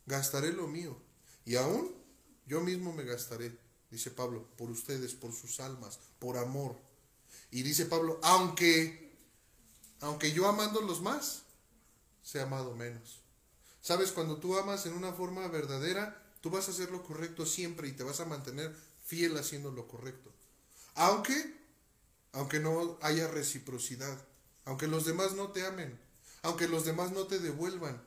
[0.07, 0.97] gastaré lo mío.
[1.45, 1.93] Y aún
[2.47, 3.57] yo mismo me gastaré
[3.93, 6.77] dice Pablo, por ustedes, por sus almas, por amor.
[7.51, 9.15] Y dice Pablo, aunque,
[10.01, 11.43] aunque yo amándolos más,
[12.23, 13.21] sea amado menos.
[13.83, 17.87] Sabes, cuando tú amas en una forma verdadera, tú vas a hacer lo correcto siempre
[17.87, 18.75] y te vas a mantener
[19.05, 20.33] fiel haciendo lo correcto.
[20.95, 21.55] Aunque,
[22.33, 24.19] aunque no haya reciprocidad,
[24.65, 26.01] aunque los demás no te amen,
[26.41, 28.03] aunque los demás no te devuelvan,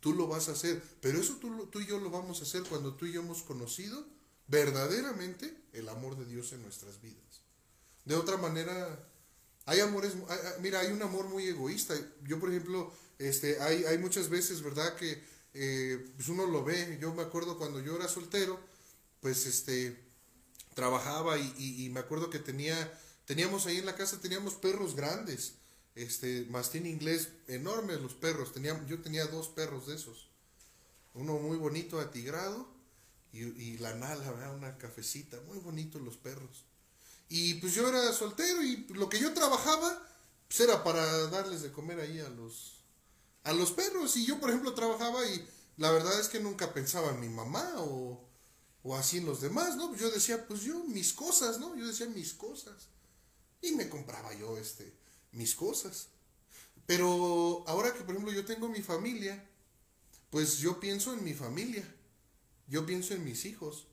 [0.00, 0.82] tú lo vas a hacer.
[1.00, 3.42] Pero eso tú, tú y yo lo vamos a hacer cuando tú y yo hemos
[3.42, 4.04] conocido
[4.50, 7.42] verdaderamente el amor de Dios en nuestras vidas.
[8.04, 9.08] De otra manera,
[9.66, 10.14] hay amores,
[10.60, 11.94] mira, hay un amor muy egoísta.
[12.24, 14.96] Yo, por ejemplo, este, hay, hay muchas veces, ¿verdad?
[14.96, 15.22] Que
[15.54, 16.98] eh, pues uno lo ve.
[17.00, 18.58] Yo me acuerdo cuando yo era soltero,
[19.20, 19.96] pues este,
[20.74, 25.54] trabajaba y, me acuerdo que tenía, teníamos ahí en la casa, teníamos perros grandes,
[25.94, 28.52] este, mastín inglés, enormes los perros.
[28.52, 30.28] Tenía, yo tenía dos perros de esos.
[31.14, 32.68] Uno muy bonito, atigrado,
[33.32, 34.54] y, la nala, ¿verdad?
[34.54, 36.64] una cafecita, muy bonitos los perros.
[37.28, 40.06] Y pues yo era soltero y lo que yo trabajaba
[40.48, 42.82] pues era para darles de comer ahí a los,
[43.44, 44.16] a los perros.
[44.16, 47.74] Y yo, por ejemplo, trabajaba y la verdad es que nunca pensaba en mi mamá
[47.76, 48.28] o,
[48.82, 49.94] o así en los demás, ¿no?
[49.94, 51.76] Yo decía, pues yo, mis cosas, ¿no?
[51.76, 52.88] Yo decía mis cosas.
[53.62, 54.92] Y me compraba yo, este,
[55.30, 56.08] mis cosas.
[56.84, 59.48] Pero ahora que, por ejemplo, yo tengo mi familia,
[60.30, 61.84] pues yo pienso en mi familia.
[62.70, 63.88] Yo pienso en mis hijos.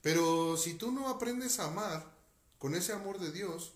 [0.00, 2.16] Pero si tú no aprendes a amar
[2.58, 3.72] con ese amor de Dios,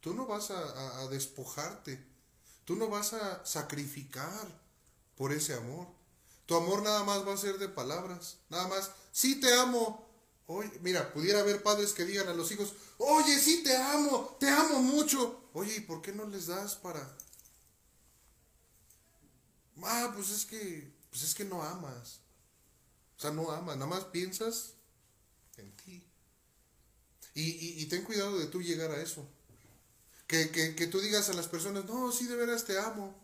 [0.00, 2.04] tú no vas a, despojarte,
[2.64, 4.46] tú no vas a sacrificar
[5.16, 5.86] por ese amor.
[6.46, 10.06] Tu amor nada más va a ser de palabras, nada más, sí te amo.
[10.46, 14.48] Oye, mira, pudiera haber padres que digan a los hijos, oye, sí te amo, te
[14.48, 15.48] amo mucho.
[15.54, 17.16] Oye, ¿y por qué no les das para?
[19.82, 22.23] Ah, pues es que, pues es que no amas.
[23.24, 24.74] Sea, no amas, nada más piensas
[25.56, 26.06] en ti.
[27.34, 29.26] Y, ten cuidado de tú llegar a eso.
[30.26, 33.14] Que, tú digas a las personas, no, sí, de veras te amo.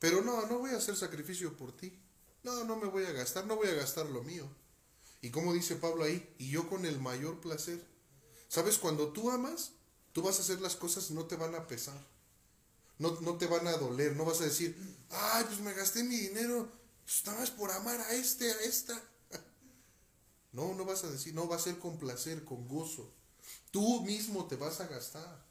[0.00, 1.96] Pero no, no voy a hacer sacrificio por ti.
[2.42, 4.48] No, no me voy a gastar, no voy a gastar lo mío.
[5.20, 7.80] Y como dice Pablo ahí, y yo con el mayor placer.
[8.48, 8.76] ¿Sabes?
[8.76, 9.70] Cuando tú amas,
[10.10, 12.04] tú vas a hacer las cosas no te van a pesar.
[12.98, 14.76] No, no te van a doler, no vas a decir,
[15.10, 16.72] ay, pues me gasté mi dinero,
[17.04, 19.11] pues nada más por amar a este, a esta.
[20.52, 23.10] No, no vas a decir, no, va a ser con placer, con gozo.
[23.70, 25.44] Tú mismo te vas a gastar.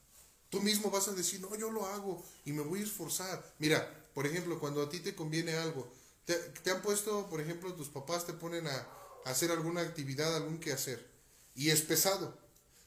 [0.50, 3.54] Tú mismo vas a decir, no, yo lo hago y me voy a esforzar.
[3.58, 5.92] Mira, por ejemplo, cuando a ti te conviene algo,
[6.26, 8.88] te, te han puesto, por ejemplo, tus papás te ponen a,
[9.26, 11.10] hacer alguna actividad, algún quehacer.
[11.56, 12.38] Y es pesado.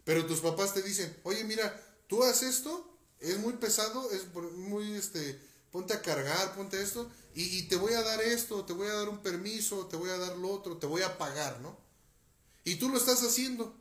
[0.05, 4.93] Pero tus papás te dicen, oye, mira, tú haces esto, es muy pesado, es muy,
[4.95, 8.95] este, ponte a cargar, ponte esto, y, te voy a dar esto, te voy a
[8.95, 11.77] dar un permiso, te voy a dar lo otro, te voy a pagar, ¿no?
[12.65, 13.77] Y tú lo estás haciendo,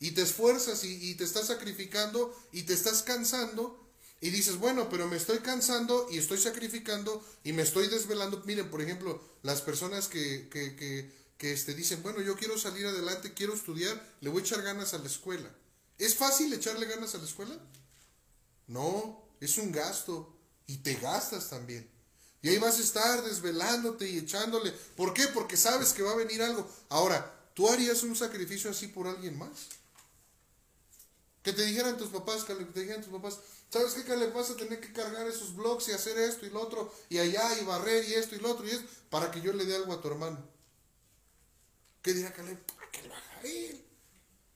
[0.00, 3.84] y te esfuerzas, y, te estás sacrificando, y te estás cansando,
[4.20, 8.42] y dices, bueno, pero me estoy cansando, y estoy sacrificando, y me estoy desvelando.
[8.44, 12.84] Miren, por ejemplo, las personas que, que, que que este, dicen, bueno, yo quiero salir
[12.84, 15.48] adelante, quiero estudiar, le voy a echar ganas a la escuela.
[15.96, 17.56] ¿Es fácil echarle ganas a la escuela?
[18.66, 20.36] No, es un gasto
[20.66, 21.88] y te gastas también.
[22.42, 24.72] Y ahí vas a estar desvelándote y echándole.
[24.96, 25.28] ¿Por qué?
[25.28, 26.68] Porque sabes que va a venir algo.
[26.88, 29.66] Ahora, ¿tú harías un sacrificio así por alguien más?
[31.42, 34.54] Que te dijeran tus papás, que te dijeran tus papás, ¿sabes qué, le Vas a
[34.54, 38.08] tener que cargar esos blogs y hacer esto y lo otro, y allá, y barrer
[38.08, 40.06] y esto y lo otro, y esto, para que yo le dé algo a tu
[40.06, 40.38] hermano.
[42.00, 42.64] ¿Qué dirá Caleb?
[42.76, 43.84] ¿Para qué lo haga él?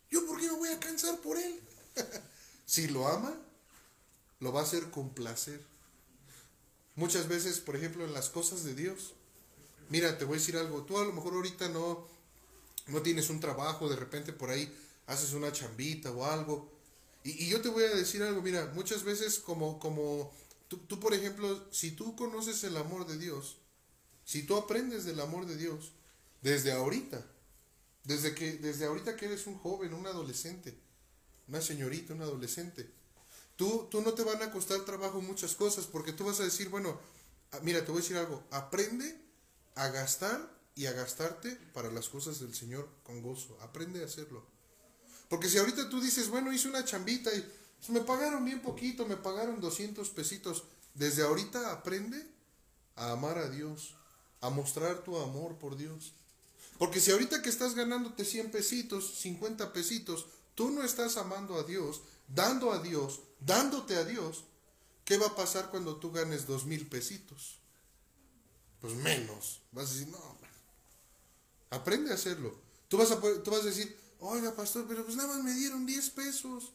[0.09, 1.61] ¿Yo por qué me voy a cansar por él?
[2.67, 3.37] si lo ama,
[4.39, 5.61] lo va a hacer con placer.
[6.95, 9.15] Muchas veces, por ejemplo, en las cosas de Dios.
[9.89, 10.85] Mira, te voy a decir algo.
[10.85, 12.12] Tú a lo mejor ahorita no,
[12.87, 14.73] no tienes un trabajo, de repente por ahí
[15.07, 16.71] haces una chambita o algo.
[17.25, 20.33] Y, yo te voy a decir algo, mira, muchas veces como, como
[20.69, 23.59] tú, tú, por ejemplo, si tú conoces el amor de Dios,
[24.25, 25.93] si tú aprendes del amor de Dios,
[26.43, 27.25] desde ahorita,
[28.05, 30.77] desde, que, desde ahorita que eres un joven, un adolescente,
[31.49, 32.91] una señorita, un adolescente,
[33.57, 36.69] tú, tú no te van a costar trabajo muchas cosas porque tú vas a decir,
[36.69, 36.99] bueno,
[37.53, 39.21] ah, mira, te voy a decir algo, aprende
[39.75, 43.59] a gastar y a gastarte para las cosas del Señor con gozo.
[43.61, 44.45] Aprende a hacerlo.
[45.29, 47.41] Porque si ahorita tú dices, bueno, hice una chambita y
[47.79, 52.27] pues, me pagaron bien poquito, me pagaron 200 pesitos, desde ahorita aprende
[52.97, 53.95] a amar a Dios,
[54.41, 56.13] a mostrar tu amor por Dios.
[56.79, 61.63] Porque si ahorita que estás ganándote 100 pesitos, 50 pesitos, tú no estás amando a
[61.63, 64.45] Dios, dando a Dios, dándote a Dios,
[65.05, 67.59] ¿qué va a pasar cuando tú ganes dos mil pesitos?
[68.81, 69.61] Pues menos.
[69.71, 70.39] Vas a decir, no,
[71.73, 72.55] aprende a hacerlo.
[72.89, 75.87] Tú vas a, tú vas a decir, oiga, pastor, pero pues nada más me dieron
[75.87, 76.73] 10 pesos.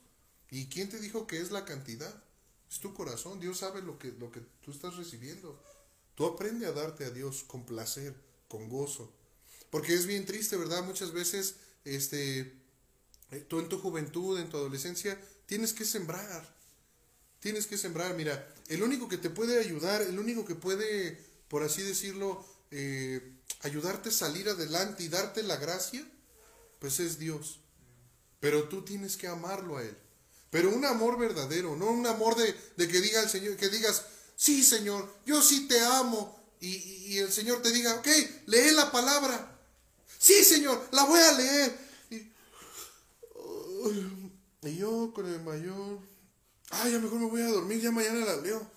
[0.50, 2.24] ¿Y quién te dijo que es la cantidad?
[2.70, 3.40] Es tu corazón.
[3.40, 5.62] Dios sabe lo que, lo que tú estás recibiendo.
[6.16, 8.16] Tú aprende a darte a Dios con placer,
[8.48, 9.14] con gozo.
[9.70, 10.84] Porque es bien triste, ¿verdad?
[10.84, 12.40] Muchas veces, este,
[13.32, 16.56] eh, tú en tu juventud, en tu adolescencia, tienes que sembrar.
[17.40, 18.16] Tienes que sembrar.
[18.16, 23.38] Mira, el único que te puede ayudar, el único que puede, por así decirlo, eh,
[23.62, 26.06] ayudarte a salir adelante y darte la gracia,
[26.80, 27.60] pues es Dios.
[28.40, 29.98] Pero tú tienes que amarlo a Él.
[30.50, 34.64] Pero un amor verdadero, no un amor de, que diga el Señor, que digas, sí
[34.64, 36.36] Señor, yo sí te amo.
[36.60, 38.08] Y, el Señor te diga, ok,
[38.48, 39.60] lee la palabra.
[40.18, 41.80] Sí, Señor, la voy a leer.
[44.64, 46.00] Y, yo con el mayor,
[46.72, 48.70] ay, ya mejor me voy a dormir, ya mañana la leo.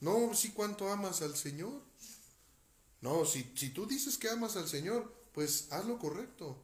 [0.00, 1.82] No, sí, ¿cuánto amas al Señor?
[3.04, 6.56] No, si, si tú dices que amas al Señor, pues haz lo correcto.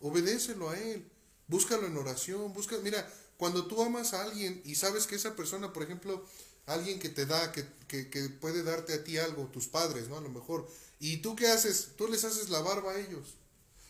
[0.00, 1.10] Obedécelo a Él.
[1.48, 2.52] Búscalo en oración.
[2.52, 6.24] Busca, mira, cuando tú amas a alguien y sabes que esa persona, por ejemplo,
[6.66, 10.18] alguien que te da, que, que, que puede darte a ti algo, tus padres, ¿no?
[10.18, 10.68] A lo mejor,
[11.00, 11.92] ¿Y tú qué haces?
[11.96, 13.34] Tú les haces la barba a ellos.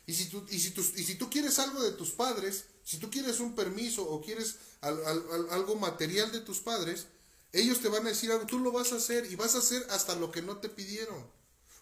[0.07, 2.99] Y si tú, y si tú, y si tú quieres algo de tus padres, si
[2.99, 7.07] tú quieres un permiso o quieres algo material de tus padres,
[7.53, 9.85] ellos te van a decir algo, tú lo vas a hacer y vas a hacer
[9.91, 11.27] hasta lo que no te pidieron.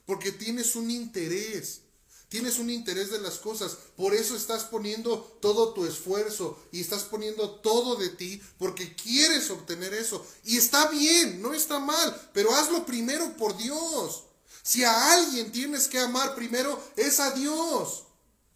[0.09, 1.83] Porque tienes un interés.
[2.31, 7.03] tienes un interés de las cosas, por eso estás poniendo todo tu esfuerzo y estás
[7.03, 10.27] poniendo todo de ti porque quieres obtener eso.
[10.45, 14.25] Y está bien, no está mal, pero hazlo primero por Dios.
[14.63, 18.05] Si a alguien tienes que amar primero, es a Dios,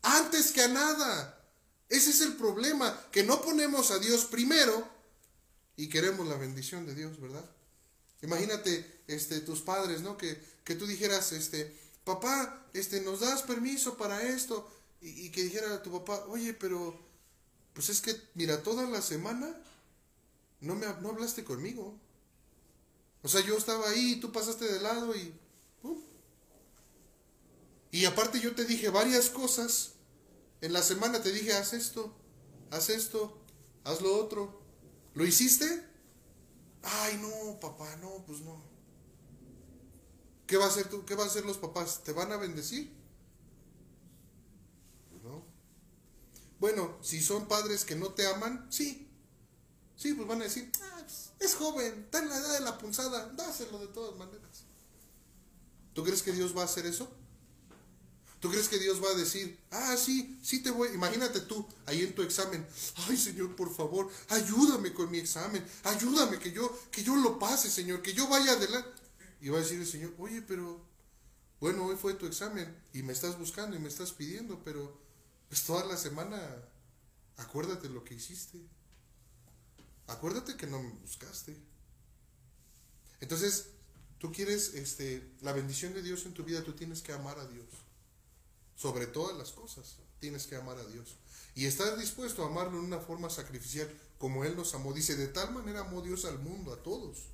[0.01, 1.39] antes que a nada.
[1.91, 4.89] Ese es el problema, que no ponemos a Dios primero
[5.77, 7.45] y queremos la bendición de Dios, ¿verdad?
[8.23, 10.17] Imagínate este, tus padres, ¿no?
[10.17, 14.69] Que, que tú dijeras, este, papá, este, ¿nos das permiso para esto?
[15.01, 16.97] Y, que dijera tu papá, oye, pero,
[17.73, 19.61] pues es que, mira, toda la semana
[20.61, 21.99] no, me, no hablaste conmigo.
[23.23, 25.35] O sea, yo estaba ahí, tú pasaste de lado y...
[27.93, 29.93] Y aparte yo te dije varias cosas.
[30.63, 32.17] En la semana te dije, haz esto,
[32.71, 33.39] haz esto,
[33.85, 34.63] haz lo otro.
[35.13, 35.85] ¿Lo hiciste?
[36.83, 38.72] Ay, no, papá, no, pues no.
[40.53, 41.03] ¿Qué va a hacer tú?
[41.07, 42.05] ¿Qué van a hacer los papás?
[42.05, 42.93] ¿Te van a bendecir?
[45.23, 45.47] ¿No?
[46.61, 49.09] Bueno, si son padres que no te aman, sí.
[49.97, 52.77] Sí, pues van a decir, ah, pues, es joven, está en la edad de la
[52.77, 54.65] punzada, dáselo de todas maneras.
[55.95, 57.11] ¿Tú crees que Dios va a hacer eso?
[58.39, 62.03] ¿Tú crees que Dios va a decir, ah, sí, sí te voy, imagínate tú ahí
[62.03, 62.69] en tu examen,
[63.09, 67.71] ay Señor, por favor, ayúdame con mi examen, ayúdame que yo, que yo lo pase,
[67.71, 69.02] Señor, que yo vaya adelante.
[69.43, 70.81] Y va a decir el Señor, oye, pero,
[71.61, 74.97] bueno, hoy fue tu examen y me estás buscando y me estás pidiendo, pero
[75.49, 76.41] pues toda la semana,
[77.39, 78.61] acuérdate lo que hiciste.
[80.07, 81.57] Acuérdate que no me buscaste.
[83.21, 83.71] Entonces,
[84.19, 87.49] tú quieres este, la bendición de Dios en tu vida, tú tienes que amar a
[87.49, 87.67] Dios.
[88.77, 91.17] Sobre todas las cosas, tienes que amar a Dios.
[91.57, 94.93] Y estar dispuesto a amarlo en una forma sacrificial, como Él nos amó.
[94.93, 97.25] Dice, de tal manera amó Dios al mundo, a todos,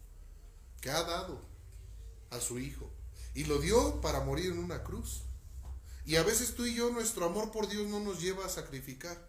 [0.81, 1.48] que ha dado
[2.31, 2.91] a su Hijo.
[3.35, 5.23] Y lo dio para morir en una cruz.
[6.05, 9.29] Y a veces tú y yo, nuestro amor por Dios no nos lleva a sacrificar.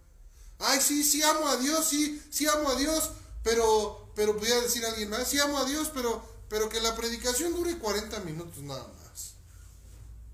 [0.59, 3.11] Ay, sí, sí amo a Dios, sí, sí amo a Dios,
[3.43, 7.53] pero, pero voy decir alguien más, sí amo a Dios, pero, pero que la predicación
[7.53, 9.33] dure 40 minutos nada más.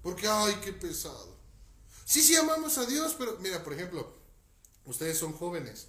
[0.02, 1.36] Porque, ay, qué pesado.
[2.06, 4.14] Sí, sí amamos a Dios, pero mira, por ejemplo,
[4.86, 5.88] ustedes son jóvenes.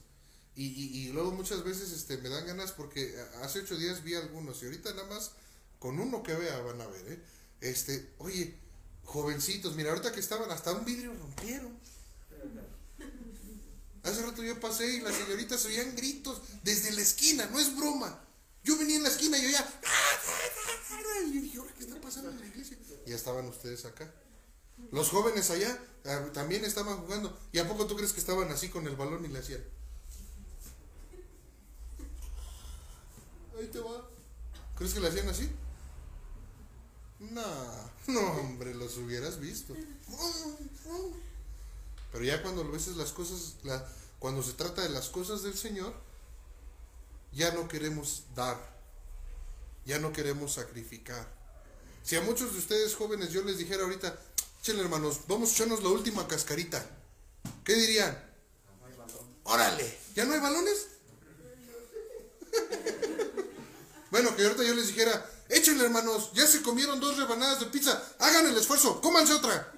[0.54, 4.62] Y, y, luego muchas veces este, me dan ganas porque hace ocho días vi algunos
[4.62, 5.32] y ahorita nada más
[5.78, 7.22] con uno que vea van a ver, ¿eh?
[7.60, 8.58] Este, oye,
[9.04, 11.76] jovencitos, mira, ahorita que estaban hasta un vidrio rompieron.
[14.02, 18.20] Hace rato yo pasé y las señoritas oían gritos desde la esquina, no es broma.
[18.62, 19.80] Yo venía en la esquina y yo ya...
[21.26, 22.76] Y dije, ¿qué está pasando en la iglesia?
[23.04, 24.12] Y ya estaban ustedes acá.
[24.92, 27.36] Los jóvenes allá ah, también estaban jugando.
[27.52, 29.64] ¿Y a poco tú crees que estaban así con el balón y le hacían?
[33.58, 34.08] Ahí te va.
[34.76, 35.50] ¿Crees que le hacían así?
[37.18, 39.74] No, no, hombre, los hubieras visto.
[42.12, 43.54] Pero ya cuando ves las cosas,
[44.18, 45.94] cuando se trata de las cosas del Señor,
[47.32, 48.58] ya no queremos dar,
[49.84, 51.26] ya no queremos sacrificar.
[52.02, 54.18] Si a muchos de ustedes jóvenes yo les dijera ahorita,
[54.74, 56.84] hermanos, vamos a echarnos la última cascarita.
[57.64, 58.20] ¿Qué dirían?
[59.44, 60.88] Órale, ¿ya no hay balones?
[64.10, 68.02] bueno, que ahorita yo les dijera, échenle hermanos, ya se comieron dos rebanadas de pizza,
[68.18, 69.72] hagan el esfuerzo, cómanse otra.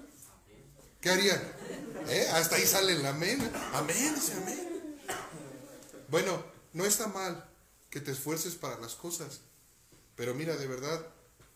[1.01, 1.41] ¿Qué harían?
[2.09, 2.29] ¿Eh?
[2.33, 3.51] Hasta ahí sale el amén.
[3.73, 4.99] Amén, dice amén.
[6.09, 6.43] Bueno,
[6.73, 7.49] no está mal
[7.91, 9.41] que te esfuerces para las cosas,
[10.17, 11.07] pero mira, de verdad,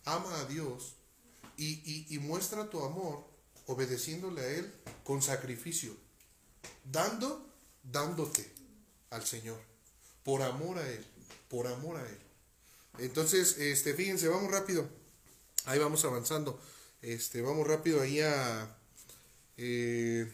[0.05, 0.97] ama a Dios
[1.57, 3.25] y, muestra tu amor
[3.67, 5.97] obedeciéndole a Él con sacrificio,
[6.85, 7.47] dando,
[7.83, 8.53] dándote
[9.11, 9.61] al Señor,
[10.25, 11.07] por amor a Él,
[11.49, 12.22] por amor a Él.
[12.99, 14.89] Entonces, este, fíjense, vamos rápido,
[15.65, 16.61] ahí vamos avanzando,
[17.01, 18.77] este, vamos rápido ahí a,
[19.57, 20.31] eh,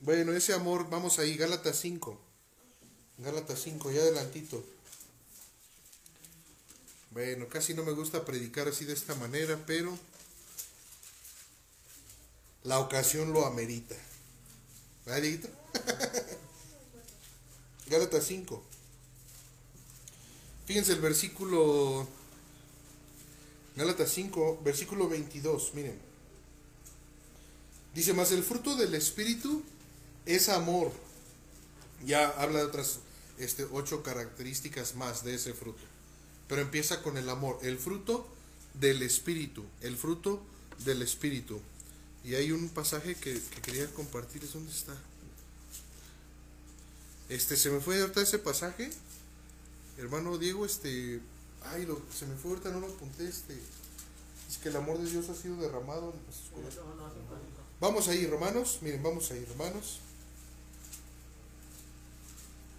[0.00, 2.20] bueno, ese amor, vamos ahí, Gálatas 5,
[3.18, 4.64] Gálatas 5, ya adelantito.
[7.10, 9.96] Bueno, casi no me gusta predicar así de esta manera, pero
[12.64, 13.94] la ocasión lo amerita.
[15.06, 15.48] ¿Verdad, Dieguito?
[17.86, 18.73] Gálatas 5.
[20.66, 22.08] Fíjense el versículo.
[23.76, 25.74] Gálatas 5, versículo 22.
[25.74, 25.98] Miren.
[27.94, 29.62] Dice: Más el fruto del Espíritu
[30.26, 30.92] es amor.
[32.06, 33.00] Ya habla de otras
[33.38, 35.82] este, ocho características más de ese fruto.
[36.48, 37.58] Pero empieza con el amor.
[37.62, 38.26] El fruto
[38.74, 39.64] del Espíritu.
[39.80, 40.42] El fruto
[40.84, 41.60] del Espíritu.
[42.24, 44.96] Y hay un pasaje que, quería compartir, ¿es dónde está?
[47.28, 48.90] Este, se me fue ahorita ese pasaje,
[49.98, 51.20] hermano Diego, este,
[51.62, 53.54] ay, lo, se me fue ahorita, no lo apunté, este,
[54.48, 56.24] es que el amor de Dios ha sido derramado en
[57.80, 58.78] Vamos ahí, Romanos.
[58.82, 59.98] Miren, vamos ahí, Romanos.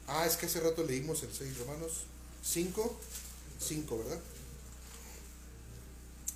[0.07, 2.03] Ah, es que hace rato leímos el 6, Romanos
[2.43, 2.99] 5,
[3.59, 4.19] 5, ¿verdad?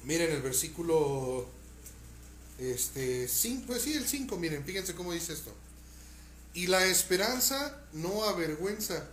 [0.03, 1.47] Miren el versículo
[2.57, 5.53] este 5, pues sí, el 5, miren, fíjense cómo dice esto.
[6.53, 9.07] Y la esperanza no avergüenza,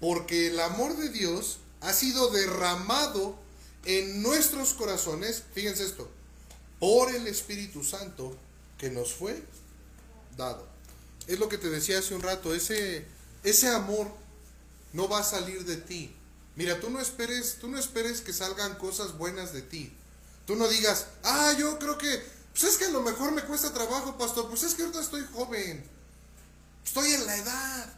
[0.00, 3.36] porque el amor de Dios ha sido derramado
[3.84, 6.08] en nuestros corazones, fíjense esto,
[6.78, 8.36] por el Espíritu Santo
[8.78, 9.42] que nos fue
[10.36, 10.66] dado.
[11.26, 13.06] Es lo que te decía hace un rato, ese,
[13.42, 14.10] ese amor
[14.92, 16.14] no va a salir de ti.
[16.56, 19.92] Mira, tú no esperes, tú no esperes que salgan cosas buenas de ti.
[20.46, 22.22] Tú no digas, ah, yo creo que,
[22.52, 25.24] pues es que a lo mejor me cuesta trabajo, pastor, pues es que ahorita estoy
[25.32, 25.84] joven,
[26.84, 27.94] estoy en la edad.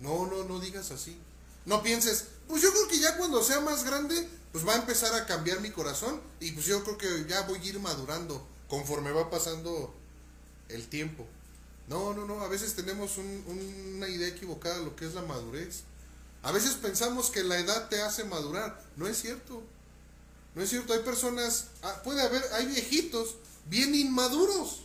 [0.00, 1.16] No, no, no digas así.
[1.64, 5.14] No pienses, pues yo creo que ya cuando sea más grande, pues va a empezar
[5.14, 9.12] a cambiar mi corazón y pues yo creo que ya voy a ir madurando conforme
[9.12, 9.94] va pasando
[10.68, 11.26] el tiempo.
[11.88, 15.82] No, no, no, a veces tenemos una idea equivocada de lo que es la madurez.
[16.42, 18.82] A veces pensamos que la edad te hace madurar.
[18.96, 19.62] No es cierto.
[20.54, 20.92] No es cierto.
[20.92, 23.36] Hay personas, ah, puede haber, hay viejitos
[23.68, 24.82] bien inmaduros.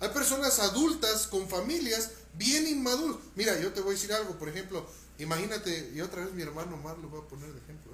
[0.00, 3.18] Hay personas adultas con familias bien inmaduros.
[3.34, 4.86] Mira, yo te voy a decir algo, por ejemplo,
[5.18, 7.92] imagínate, y otra vez mi hermano Omar lo voy a poner de ejemplo.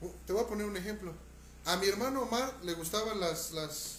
[0.00, 1.12] Uh, te voy a poner un ejemplo.
[1.64, 3.98] A mi hermano Omar le gustaban las, las,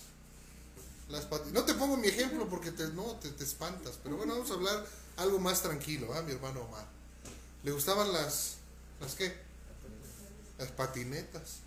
[1.09, 4.49] las No te pongo mi ejemplo porque te, no, te, te espantas, pero bueno, vamos
[4.51, 4.85] a hablar
[5.17, 6.85] algo más tranquilo, a mi hermano Omar.
[7.63, 8.55] Le gustaban las,
[9.01, 9.35] ¿las qué?
[10.57, 11.59] Las patinetas.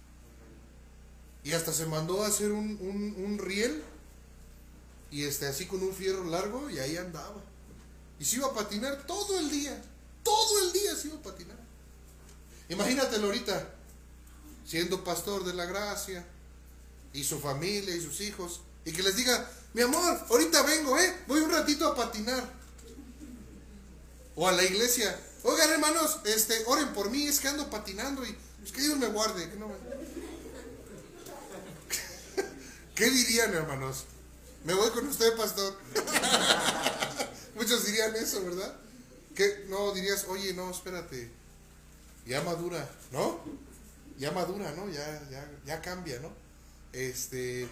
[1.45, 3.83] Y hasta se mandó a hacer un, un, un riel
[5.13, 7.45] y este, así con un fierro largo y ahí andaba.
[8.19, 9.81] Y se iba a patinar todo el día.
[10.25, 11.59] Todo el día se iba a patinar.
[12.71, 13.69] Imagínatelo ahorita,
[14.67, 16.25] siendo pastor de la gracia,
[17.13, 21.15] y su familia y sus hijos, y que les diga, mi amor, ahorita vengo, ¿eh?
[21.27, 22.51] Voy un ratito a patinar.
[24.35, 28.35] O a la iglesia, oigan hermanos, este, oren por mí, es que ando patinando y
[28.73, 29.51] que Dios me guarde.
[29.51, 29.71] Que no
[32.95, 34.07] ¿Qué dirían hermanos?
[34.65, 35.77] Me voy con usted, pastor.
[37.57, 38.77] Muchos dirían eso, ¿verdad?
[39.35, 41.31] Que no dirías, oye, no, espérate,
[42.27, 43.41] ya madura, ¿no?
[44.19, 44.89] Ya madura, ¿no?
[44.89, 46.31] Ya, ya, ya cambia, ¿no?
[46.93, 47.69] Este,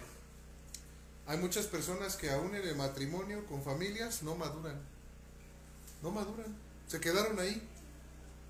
[1.27, 4.81] hay muchas personas que aún en el matrimonio, con familias, no maduran.
[6.03, 6.57] No maduran.
[6.89, 7.63] Se quedaron ahí,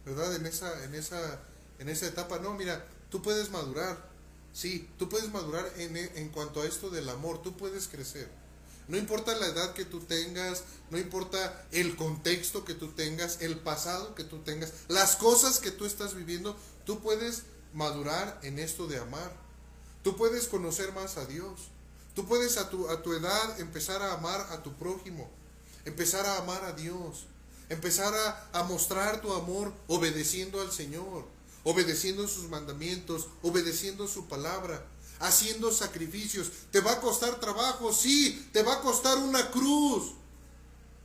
[0.06, 0.34] ¿verdad?
[0.34, 1.40] En esa, en esa,
[1.78, 2.38] en esa etapa.
[2.38, 4.09] No, mira, tú puedes madurar.
[4.52, 7.42] Sí, tú puedes madurar en, en cuanto a esto del amor.
[7.42, 8.28] Tú puedes crecer.
[8.88, 13.56] No importa la edad que tú tengas, no importa el contexto que tú tengas, el
[13.56, 18.88] pasado que tú tengas, las cosas que tú estás viviendo, tú puedes madurar en esto
[18.88, 19.32] de amar.
[20.02, 21.68] Tú puedes conocer más a Dios.
[22.14, 25.30] Tú puedes a tu, a tu edad empezar a amar a tu prójimo,
[25.84, 27.26] empezar a amar a Dios,
[27.68, 31.24] empezar a, a mostrar tu amor obedeciendo al Señor,
[31.64, 34.86] obedeciendo sus mandamientos, obedeciendo su palabra
[35.20, 36.50] haciendo sacrificios.
[36.70, 40.14] Te va a costar trabajo, sí, te va a costar una cruz.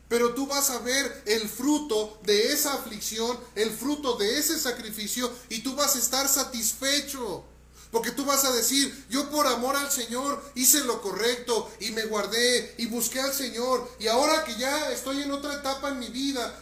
[0.08, 5.32] Pero tú vas a ver el fruto de esa aflicción, el fruto de ese sacrificio
[5.50, 7.44] y tú vas a estar satisfecho.
[7.92, 12.06] Porque tú vas a decir, yo por amor al Señor hice lo correcto y me
[12.06, 13.90] guardé y busqué al Señor.
[14.00, 16.54] Y ahora que ya estoy en otra etapa en mi vida,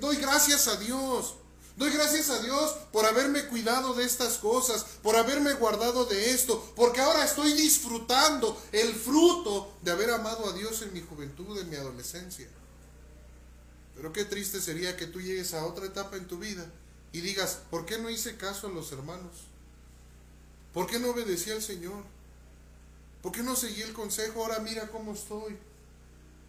[0.00, 1.34] doy gracias a Dios.
[1.76, 6.72] Doy gracias a Dios por haberme cuidado de estas cosas, por haberme guardado de esto,
[6.74, 11.68] porque ahora estoy disfrutando el fruto de haber amado a Dios en mi juventud, en
[11.68, 12.48] mi adolescencia.
[13.94, 16.66] Pero qué triste sería que tú llegues a otra etapa en tu vida
[17.12, 19.32] y digas, ¿por qué no hice caso a los hermanos?
[20.72, 22.04] ¿Por qué no obedecí al Señor?
[23.22, 24.42] ¿Por qué no seguí el consejo?
[24.42, 25.58] Ahora mira cómo estoy.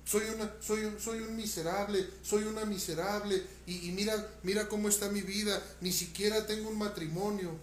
[0.07, 5.09] Soy, una, soy, un, soy un miserable, soy una miserable y, mira, mira cómo está
[5.09, 7.57] mi vida, ni siquiera tengo un matrimonio.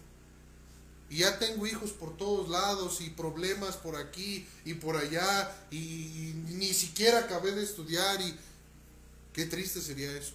[1.09, 6.34] Y ya tengo hijos por todos lados y problemas por aquí y por allá y,
[6.49, 8.36] ni siquiera acabé de estudiar y
[9.32, 10.34] qué triste sería eso.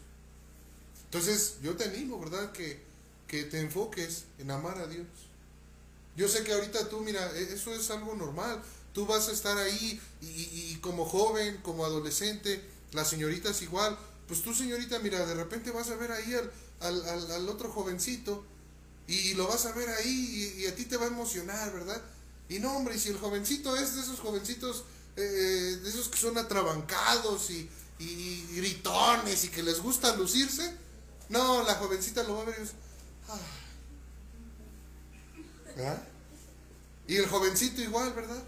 [1.05, 2.51] Entonces yo te animo, ¿verdad?
[2.53, 2.79] Que,
[3.27, 5.05] que te enfoques en amar a Dios.
[6.15, 8.59] Yo sé que ahorita tú, mira, e, eso es algo normal.
[8.93, 13.97] Tú vas a estar ahí y, como joven, como adolescente, las señoritas igual.
[14.27, 18.43] Pues tú señorita, mira, de repente vas a ver ahí al, al, otro jovencito
[19.07, 22.01] y lo vas a ver ahí y, a ti te va a emocionar, ¿verdad?
[22.47, 24.83] Y no, hombre, si el jovencito es de esos jovencitos,
[25.15, 27.69] eh, eh, de esos que son atrabancados y,
[27.99, 30.73] y, gritones y que les gusta lucirse,
[31.29, 32.73] no, la jovencita lo va a ver y dice,
[35.75, 36.03] ¿verdad?
[37.07, 38.43] Y el jovencito igual, ¿verdad?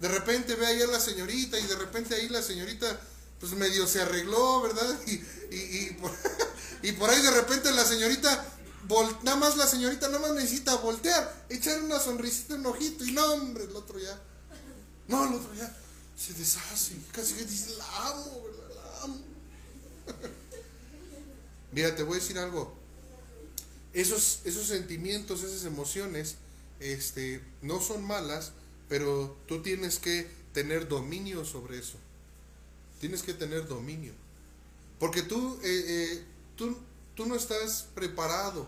[0.00, 2.98] De repente ve ahí a la señorita y de repente ahí la señorita
[3.38, 4.98] pues medio se arregló, ¿verdad?
[5.52, 6.12] Y, y, por,
[6.82, 8.46] y por ahí de repente la señorita,
[9.24, 13.32] nada más la señorita nada más necesita voltear, echar una sonrisita, un ojito y no,
[13.32, 14.16] hombre, el otro ya.
[15.08, 15.76] No, el otro ya
[16.20, 18.74] se deshace, casi que dice, la amo, ¿verdad?
[18.74, 19.16] La amo.
[21.72, 22.76] Mira, te voy a decir algo.
[23.94, 26.36] Esos, esos sentimientos, esas emociones,
[26.78, 28.52] este, no son malas,
[28.90, 31.96] pero tú tienes que tener dominio sobre eso.
[32.98, 34.12] Tienes que tener dominio.
[34.98, 36.24] Porque tú, eh, eh,
[36.56, 36.76] tú,
[37.14, 38.66] tú no estás preparado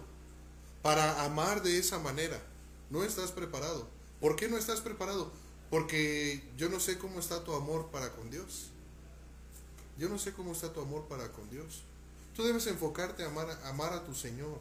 [0.81, 2.41] para amar de esa manera.
[2.89, 3.89] No estás preparado.
[4.21, 5.33] ¿Por qué no estás preparado?
[5.71, 8.69] Porque yo no sé cómo está tu amor para con Dios.
[9.99, 11.83] Yo no sé cómo está tu amor para con Dios.
[12.37, 14.61] Tú debes enfocarte a amar, amar a tu Señor.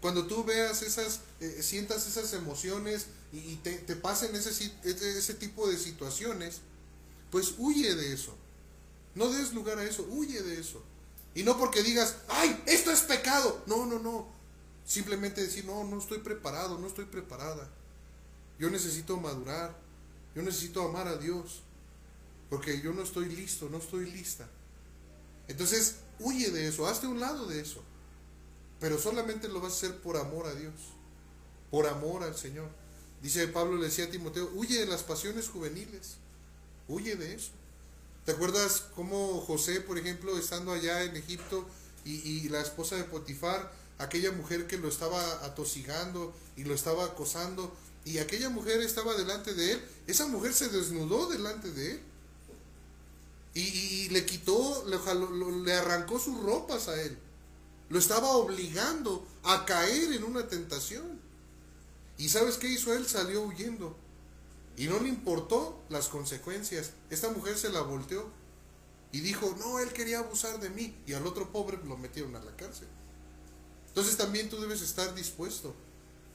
[0.00, 5.76] Cuando tú veas esas, eh, sientas esas emociones y, te, pasen ese, ese tipo de
[5.76, 6.60] situaciones,
[7.30, 8.34] pues huye de eso.
[9.14, 10.82] No des lugar a eso, huye de eso.
[11.34, 13.62] Y no porque digas, ay, esto es pecado.
[13.66, 14.28] No, no, no.
[14.84, 17.68] Simplemente decir, no, no estoy preparado, no estoy preparada.
[18.58, 19.76] Yo necesito madurar.
[20.34, 21.62] Yo necesito amar a Dios.
[22.48, 24.48] Porque yo no estoy listo, no estoy lista.
[25.46, 27.82] Entonces, huye de eso, hazte un lado de eso.
[28.80, 30.74] Pero solamente lo vas a hacer por amor a Dios.
[31.70, 32.68] Por amor al Señor.
[33.22, 36.16] Dice Pablo, le decía a Timoteo, huye de las pasiones juveniles.
[36.88, 37.50] Huye de eso.
[38.24, 41.66] ¿Te acuerdas cómo José, por ejemplo, estando allá en Egipto
[42.04, 47.74] y, la esposa de Potifar, aquella mujer que lo estaba atosigando y lo estaba acosando,
[48.04, 52.00] y aquella mujer estaba delante de él, esa mujer se desnudó delante de él.
[53.54, 54.98] Y, le quitó, le,
[55.64, 57.18] le arrancó sus ropas a él.
[57.90, 61.20] Lo estaba obligando a caer en una tentación.
[62.16, 63.06] ¿Y sabes qué hizo él?
[63.06, 63.96] Salió huyendo.
[64.76, 66.92] Y no le importó las consecuencias.
[67.10, 68.30] Esta mujer se la volteó
[69.12, 70.96] y dijo, no, él quería abusar de mí.
[71.06, 72.88] Y al otro pobre lo metieron a la cárcel.
[73.88, 75.74] Entonces también tú debes estar dispuesto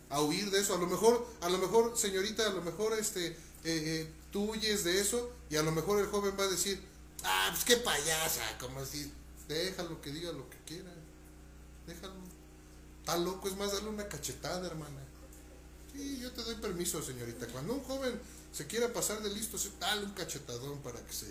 [0.10, 0.76] a huir de eso.
[0.76, 4.84] A lo mejor, a lo mejor, señorita, a lo mejor este, eh, eh, tú huyes
[4.84, 6.82] de eso y a lo mejor el joven va a decir,
[7.24, 9.12] ah, pues qué payasa, como así,
[9.47, 10.93] déjalo que diga lo que quiera,
[11.88, 12.13] déjalo.
[12.99, 14.99] Está loco, es más, darle una cachetada, hermana.
[15.93, 17.47] Sí, yo te doy permiso, señorita.
[17.47, 18.19] Cuando un joven
[18.51, 21.27] se quiera pasar de listo, dale un cachetadón para que se,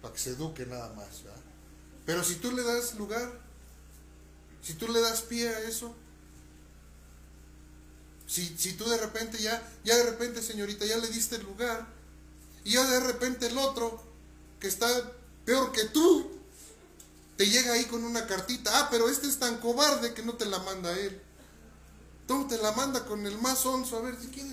[0.00, 1.22] para que se eduque nada más.
[2.06, 3.30] Pero si tú le das lugar,
[4.62, 5.94] si tú le das pie a eso,
[8.26, 11.86] si, si tú de repente ya, ya de repente, señorita, ya le diste el lugar,
[12.64, 14.02] y ya de repente el otro,
[14.58, 14.88] que está
[15.44, 16.39] peor que tú,
[17.40, 20.44] te llega ahí con una cartita, ah, pero este es tan cobarde que no te
[20.44, 21.22] la manda él.
[22.26, 24.52] Tú te la manda con el más onzo, a ver si quieres.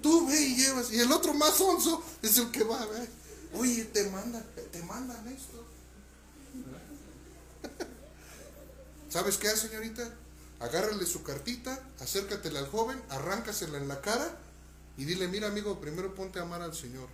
[0.00, 0.92] Tú ve y llevas.
[0.92, 3.08] Y el otro más onzo es el que va, ver
[3.54, 5.66] Oye, te mandan, te mandan esto.
[9.10, 10.08] ¿Sabes qué, señorita?
[10.60, 14.38] Agárrale su cartita, acércatela al joven, arráncasela en la cara
[14.96, 17.08] y dile, mira amigo, primero ponte a amar al Señor.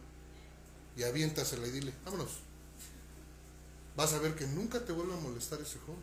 [0.95, 2.46] Y aviéntasela y dile, vámonos.
[3.97, 6.03] Vas a ver que nunca te vuelva a molestar ese joven.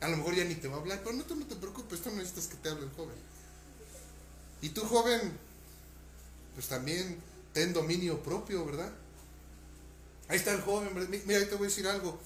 [0.00, 2.02] A lo mejor ya ni te va a hablar, pero no te, no te preocupes,
[2.02, 3.16] tú necesitas que te hable el joven.
[4.60, 5.32] Y tú, joven,
[6.54, 7.18] pues también
[7.52, 8.92] ten dominio propio, ¿verdad?
[10.28, 10.90] Ahí está el joven,
[11.24, 12.18] mira, ahí te voy a decir algo.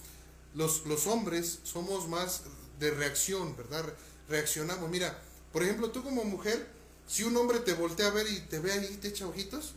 [0.55, 2.43] Los, los hombres somos más
[2.81, 3.85] de reacción, ¿verdad?
[4.29, 4.89] Reaccionamos.
[4.91, 5.21] Mira,
[5.53, 6.67] por ejemplo, tú como mujer,
[7.07, 9.75] si un hombre te voltea a ver y te ve ahí y te echa ojitos,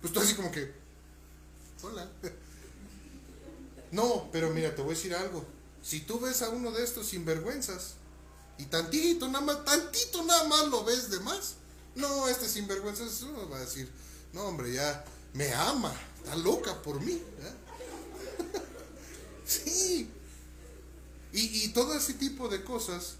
[0.00, 0.72] pues tú así como que,
[1.82, 2.08] hola.
[3.94, 5.44] No, pero mira, te voy a decir algo.
[5.80, 7.94] Si tú ves a uno de estos sinvergüenzas
[8.58, 11.54] y tantito, nada más, tantito nada más lo ves de más,
[11.94, 13.88] no, este sinvergüenza uno va a decir,
[14.32, 17.22] no hombre, ya me ama, está loca por mí.
[19.46, 20.10] sí.
[21.32, 23.14] Y, y todo ese tipo de cosas,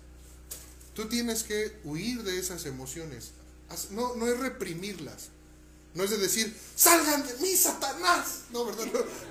[0.93, 3.31] tú tienes que huir de esas emociones.
[3.91, 5.29] No, no es reprimirlas.
[5.95, 8.43] No es de decir, salgan de mí, Satanás.
[8.53, 8.87] No, ¿verdad?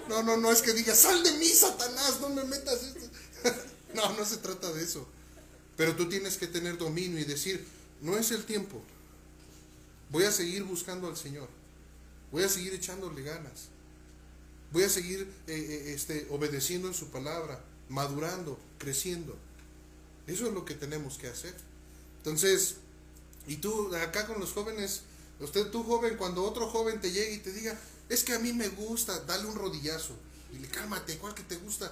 [0.07, 3.09] No, no, no, es que diga, sal de mí, Satanás, no me metas esto.
[3.93, 5.05] no, no se trata de eso.
[5.75, 7.65] Pero tú tienes que tener dominio y decir,
[8.01, 8.81] no es el tiempo.
[10.09, 11.49] Voy a seguir buscando al Señor.
[12.31, 13.69] Voy a seguir echándole ganas.
[14.71, 19.37] Voy a seguir eh, eh, este, obedeciendo en su palabra, madurando, creciendo.
[20.27, 21.53] Eso es lo que tenemos que hacer.
[22.17, 22.75] Entonces,
[23.47, 25.01] y tú acá con los jóvenes,
[25.39, 27.79] usted tú joven, cuando otro joven te llegue y te diga,
[28.09, 30.15] es que a mí me gusta, dale un rodillazo.
[30.51, 31.91] Y le cálmate, ¿cuál que te gusta?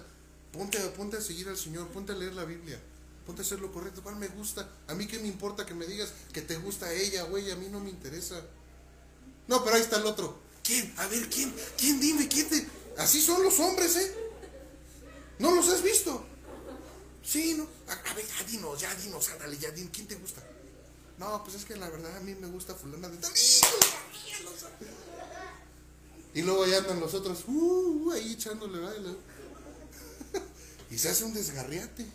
[0.52, 2.80] Ponte, ponte a seguir al Señor, ponte a leer la Biblia,
[3.26, 4.04] ponte a hacer lo correcto.
[4.04, 4.70] ¿Cuál me gusta?
[4.88, 7.68] A mí qué me importa que me digas que te gusta ella ella, a mí
[7.70, 8.42] no me interesa.
[9.48, 10.40] No, pero ahí está el otro.
[10.64, 10.94] ¿Quién?
[10.98, 11.54] A ver, ¿quién?
[11.78, 12.00] ¿Quién?
[12.00, 12.68] Dime, ¿quién te...?
[12.98, 14.16] Así son los hombres, ¿eh?
[15.40, 16.24] ¿No los has visto?
[17.24, 17.68] Sí, ¿no?
[17.88, 20.42] A, ver, ya dinos, ya dinos, ándale, ya dinos, ¿quién te gusta?
[21.18, 23.32] No, pues es que la verdad a mí me gusta fulana de tal.
[26.34, 29.10] Y luego allá andan los otros, uh, ahí echándole baile.
[30.90, 32.06] y se hace un desgarriate.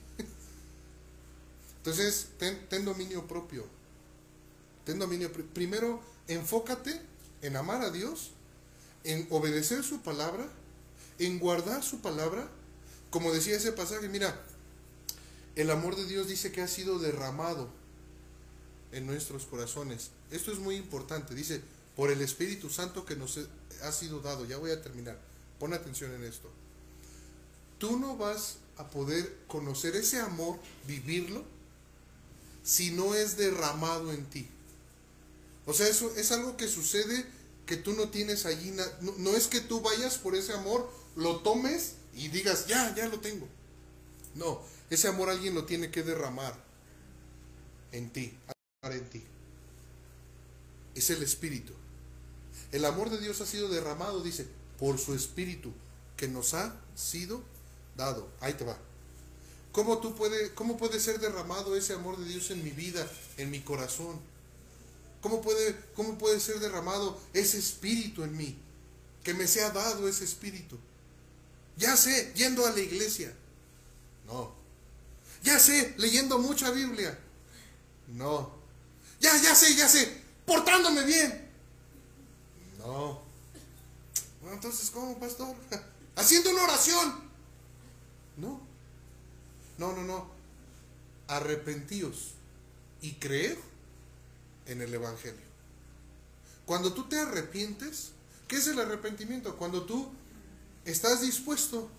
[1.78, 3.64] Entonces, ten, dominio propio.
[4.84, 7.00] Ten dominio Primero, enfócate
[7.42, 8.30] en amar a Dios,
[9.04, 10.48] en obedecer su palabra,
[11.18, 12.48] en guardar su palabra.
[13.10, 14.40] Como decía ese pasaje, mira,
[15.54, 17.68] el amor de Dios dice que ha sido derramado
[18.92, 20.10] en nuestros corazones.
[20.30, 21.34] Esto es muy importante.
[21.34, 21.60] Dice,
[21.96, 23.38] por el Espíritu Santo que nos
[23.82, 24.44] ha sido dado.
[24.44, 25.18] Ya voy a terminar.
[25.58, 26.50] Pon atención en esto.
[27.78, 31.44] Tú no vas a poder conocer ese amor, vivirlo,
[32.62, 34.48] si no es derramado en ti.
[35.64, 37.26] O sea, eso es algo que sucede
[37.64, 38.74] que tú no tienes allí.
[39.00, 43.20] No, es que tú vayas por ese amor, lo tomes y digas, ya, ya lo
[43.20, 43.48] tengo.
[44.34, 46.54] No, ese amor alguien lo tiene que derramar
[47.92, 48.36] en ti,
[48.92, 49.22] en ti.
[50.94, 51.72] Es el Espíritu.
[52.72, 54.46] El amor de Dios ha sido derramado, dice,
[54.78, 55.72] por su Espíritu
[56.16, 57.42] que nos ha sido
[57.96, 58.28] dado.
[58.40, 58.78] Ahí te va.
[59.72, 63.06] ¿Cómo, tú puede, ¿Cómo puede ser derramado ese amor de Dios en mi vida,
[63.36, 64.18] en mi corazón?
[65.20, 68.58] ¿Cómo puede, ¿Cómo puede ser derramado ese espíritu en mí?
[69.22, 70.78] Que me sea dado ese espíritu.
[71.76, 73.34] Ya sé, yendo a la iglesia.
[74.26, 74.54] No.
[75.42, 77.18] Ya sé, leyendo mucha Biblia.
[78.08, 78.55] No.
[79.20, 81.48] Ya, ya sé, ya sé, portándome bien.
[82.78, 83.22] No.
[84.40, 85.54] Bueno, entonces, ¿cómo, pastor?
[86.16, 87.20] Haciendo una oración.
[88.36, 88.60] No.
[89.78, 90.30] No, no, no.
[91.28, 92.32] Arrepentíos
[93.00, 93.56] y creed
[94.66, 95.46] en el Evangelio.
[96.64, 98.10] Cuando tú te arrepientes,
[98.48, 99.56] ¿qué es el arrepentimiento?
[99.56, 100.10] Cuando tú
[100.84, 101.90] estás dispuesto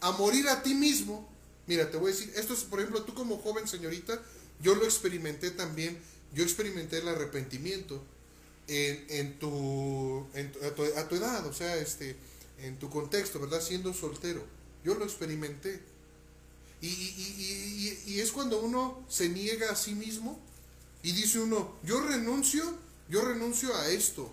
[0.00, 1.26] a morir a ti mismo.
[1.66, 4.20] Mira, te voy a decir, esto es, por ejemplo, tú como joven señorita,
[4.60, 5.98] yo lo experimenté también,
[6.34, 8.02] yo experimenté el arrepentimiento
[8.66, 10.26] en, tu,
[10.62, 12.16] a, tu, a, tu, edad, o sea, este,
[12.58, 13.60] en tu contexto, ¿verdad?
[13.60, 14.44] Siendo soltero.
[14.84, 15.80] Yo lo experimenté.
[16.80, 20.38] Y, es cuando uno se niega a sí mismo
[21.02, 22.64] y dice uno, yo renuncio,
[23.08, 24.30] yo renuncio a esto.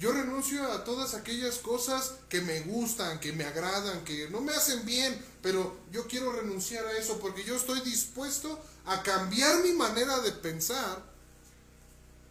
[0.00, 4.54] Yo renuncio a todas aquellas cosas que me gustan, que me agradan, que no me
[4.54, 9.74] hacen bien, pero yo quiero renunciar a eso porque yo estoy dispuesto a cambiar mi
[9.74, 11.04] manera de pensar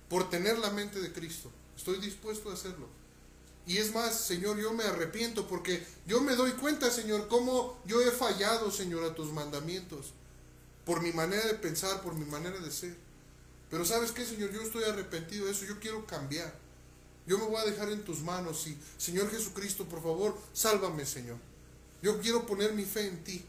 [0.09, 1.51] por tener la mente de Cristo.
[1.77, 2.87] Estoy dispuesto a hacerlo.
[3.67, 8.01] Y es más, Señor, yo me arrepiento porque yo me doy cuenta, Señor, cómo yo
[8.01, 10.13] he fallado, Señor, a tus mandamientos.
[10.85, 12.97] Por mi manera de pensar, por mi manera de ser.
[13.69, 16.67] Pero sabes qué, Señor, yo estoy arrepentido de eso, yo quiero cambiar.
[17.29, 21.37] Yo me voy a dejar en tus manos y, Señor Jesucristo, por favor, sálvame, Señor.
[22.01, 23.45] Yo quiero poner mi fe en ti.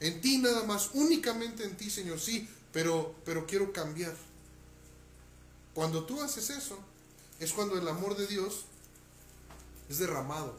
[0.00, 4.16] En ti nada más, únicamente en ti, Señor, sí, pero, pero quiero cambiar.
[5.74, 6.78] Cuando tú haces eso,
[7.38, 8.64] es cuando el amor de Dios
[9.90, 10.56] es derramado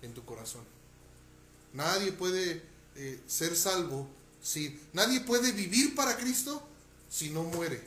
[0.00, 0.64] en tu corazón.
[1.74, 2.62] Nadie puede
[2.96, 4.08] eh, ser salvo
[4.42, 6.66] si nadie puede vivir para Cristo
[7.10, 7.84] si no muere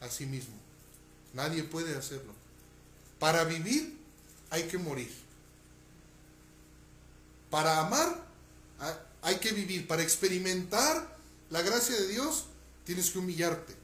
[0.00, 0.56] a sí mismo.
[1.34, 2.43] Nadie puede hacerlo.
[3.24, 3.96] Para vivir
[4.50, 5.10] hay que morir.
[7.48, 8.22] Para amar
[9.22, 9.86] hay que vivir.
[9.86, 11.16] Para experimentar
[11.48, 12.44] la gracia de Dios
[12.84, 13.74] tienes que humillarte.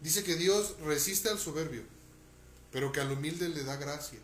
[0.00, 1.82] Dice que Dios resiste al soberbio,
[2.72, 4.18] pero que al humilde le da gracia.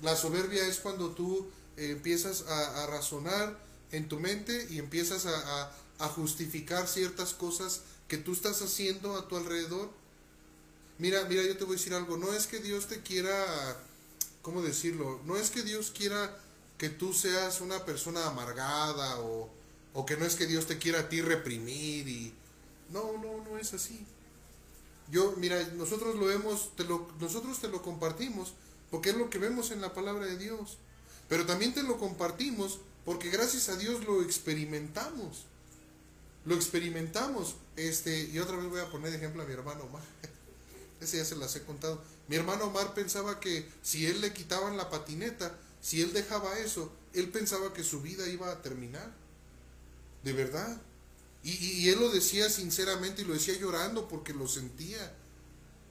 [0.00, 3.58] La soberbia es cuando tú eh, empiezas a, razonar
[3.90, 5.72] en tu mente y empiezas a,
[6.14, 9.90] justificar ciertas cosas que tú estás haciendo a tu alrededor.
[11.00, 12.18] Mira, mira, yo te voy a decir algo.
[12.18, 13.32] No es que Dios te quiera,
[14.42, 15.18] ¿cómo decirlo?
[15.24, 16.36] No es que Dios quiera
[16.76, 19.48] que tú seas una persona amargada o,
[19.94, 22.34] o que no es que Dios te quiera a ti reprimir y...
[22.90, 24.04] No, no, no es así.
[25.10, 28.52] Yo, mira, nosotros lo hemos, te lo, nosotros te lo compartimos
[28.90, 30.76] porque es lo que vemos en la palabra de Dios.
[31.30, 35.46] Pero también te lo compartimos porque gracias a Dios lo experimentamos.
[36.44, 37.54] Lo experimentamos.
[37.76, 40.02] Este, y otra vez voy a poner ejemplo a mi hermano Omar.
[41.00, 42.02] Ese ya se las he contado.
[42.28, 46.92] Mi hermano Omar pensaba que si él le quitaban la patineta, si él dejaba eso,
[47.14, 49.10] él pensaba que su vida iba a terminar.
[50.22, 50.80] De verdad.
[51.42, 55.14] Y, y, él lo decía sinceramente y lo decía llorando porque lo sentía.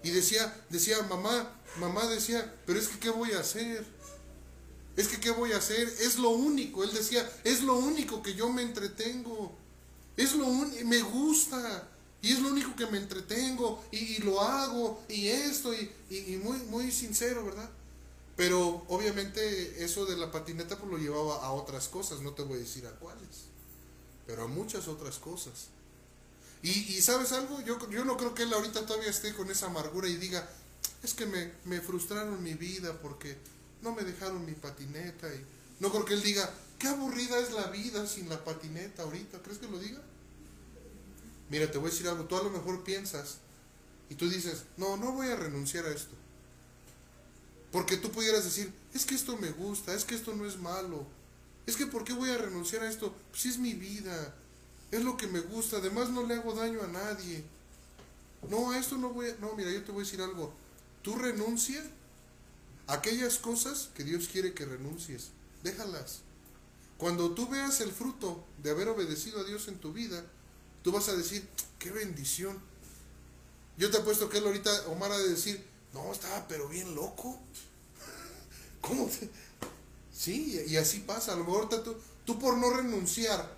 [0.03, 3.86] Y decía, decía, mamá, mamá decía, pero es que ¿qué voy a hacer?
[4.95, 5.88] Es que ¿qué voy a hacer?
[6.01, 9.57] Es lo único, él decía, es lo único que yo me entretengo.
[10.18, 11.88] Es lo único, me gusta.
[12.22, 16.58] Y es lo único que me entretengo y, lo hago y esto y, y, muy,
[16.64, 17.70] muy sincero, ¿verdad?
[18.36, 22.58] Pero obviamente eso de la patineta pues lo llevaba a otras cosas, no te voy
[22.58, 23.46] a decir a cuáles,
[24.28, 25.68] pero a muchas otras cosas.
[26.62, 29.68] Y, y sabes algo, yo, yo no creo que él ahorita todavía esté con esa
[29.68, 30.50] amargura y diga,
[31.04, 33.38] es que me, me frustraron mi vida porque
[33.82, 35.34] no me dejaron mi patineta.
[35.34, 35.46] Y
[35.80, 39.60] no creo que él diga, qué aburrida es la vida sin la patineta ahorita, ¿crees
[39.60, 40.02] que lo diga?
[41.50, 43.38] Mira, te voy a decir algo, tú a lo mejor piensas
[44.10, 46.16] y tú dices, no, no voy a renunciar a esto.
[47.72, 51.06] Porque tú pudieras decir, es que esto me gusta, es que esto no es malo.
[51.66, 53.16] Es que ¿por qué voy a renunciar a esto?
[53.32, 54.34] Pues es mi vida,
[54.91, 57.43] es lo que me gusta, además no le hago daño a nadie.
[58.50, 59.36] No, a esto no voy a...
[59.36, 60.52] No, mira, yo te voy a decir algo.
[61.04, 61.84] Tú renuncia
[62.88, 65.30] a aquellas cosas que Dios quiere que renuncies.
[65.64, 66.22] Déjalas.
[66.97, 70.26] Cuando tú veas el fruto de haber obedecido a Dios en tu vida,
[70.90, 72.60] tú vas a decir, qué bendición.
[73.78, 75.64] Yo te apuesto que él ahorita, Omar, ha de decir,
[75.94, 77.40] no, estaba pero bien loco.
[78.82, 79.08] ¿Cómo?
[80.12, 81.34] Sí, y así pasa.
[81.34, 83.56] A lo mejor tú, tú por no renunciar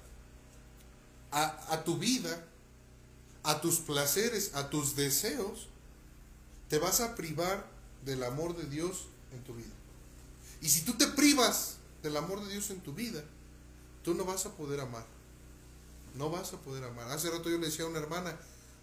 [1.32, 2.46] a, a tu vida,
[3.44, 5.70] a tus placeres, a tus deseos,
[6.68, 7.66] te vas a privar
[8.04, 9.74] del amor de Dios en tu vida.
[10.60, 13.24] Y si tú te privas del amor de Dios en tu vida,
[14.04, 15.06] tú no vas a poder amar.
[16.16, 17.10] No vas a poder amar.
[17.12, 18.38] Hace rato yo le decía a una hermana,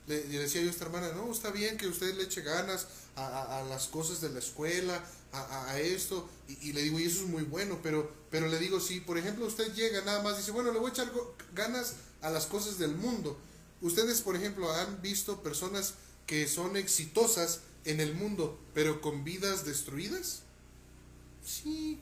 [0.06, 3.64] le, decía yo a esta hermana, no, está bien que usted le eche ganas a,
[3.68, 7.80] las cosas de la escuela, a, esto, y, le digo, y eso es muy bueno,
[7.82, 10.90] pero, pero le digo, si por ejemplo usted llega nada más, dice, bueno, le voy
[10.90, 11.12] a echar
[11.54, 13.36] ganas a las cosas del mundo.
[13.82, 15.94] Ustedes, por ejemplo, han visto personas
[16.26, 20.42] que son exitosas en el mundo, pero con vidas destruidas.
[21.44, 22.00] Sí,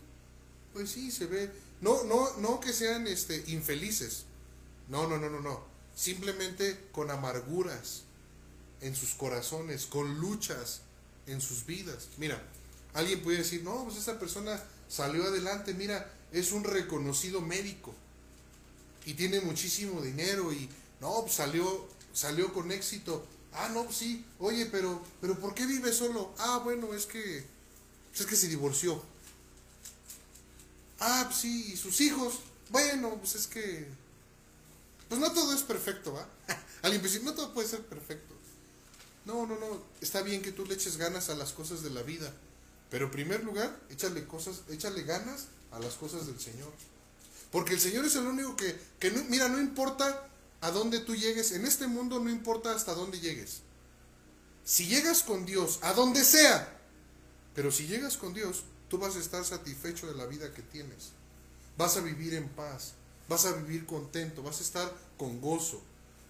[0.72, 1.50] pues sí, se ve.
[1.80, 4.25] No, no, no que sean este, infelices.
[4.88, 5.64] No, no, no, no, no.
[5.94, 8.02] Simplemente con amarguras
[8.80, 10.82] en sus corazones, con luchas
[11.26, 12.08] en sus vidas.
[12.18, 12.42] Mira,
[12.94, 17.94] alguien puede decir, no, pues esa persona salió adelante, mira, es un reconocido médico
[19.04, 20.68] y tiene muchísimo dinero y
[21.00, 23.24] no, pues salió, salió con éxito.
[23.52, 26.34] Ah, no, pues sí, oye, pero, pero ¿por qué vive solo?
[26.38, 27.44] Ah, bueno, es que,
[28.10, 29.02] pues es que se divorció.
[31.00, 33.88] Ah, pues sí, y sus hijos, bueno, pues es que,
[35.08, 36.28] pues no todo es perfecto, ¿va?
[36.82, 38.34] Puede decir, no todo puede ser perfecto.
[39.24, 42.02] No, no, no, está bien que tú le eches ganas a las cosas de la
[42.02, 42.32] vida,
[42.90, 46.72] pero en primer lugar, échale cosas, échale ganas a las cosas del Señor.
[47.50, 50.28] Porque el Señor es el único que, que mira, no importa
[50.60, 53.62] a dónde tú llegues, en este mundo no importa hasta dónde llegues.
[54.64, 56.76] Si llegas con Dios, a donde sea,
[57.54, 61.10] pero si llegas con Dios, tú vas a estar satisfecho de la vida que tienes.
[61.76, 62.92] Vas a vivir en paz,
[63.28, 65.80] vas a vivir contento, vas a estar con gozo.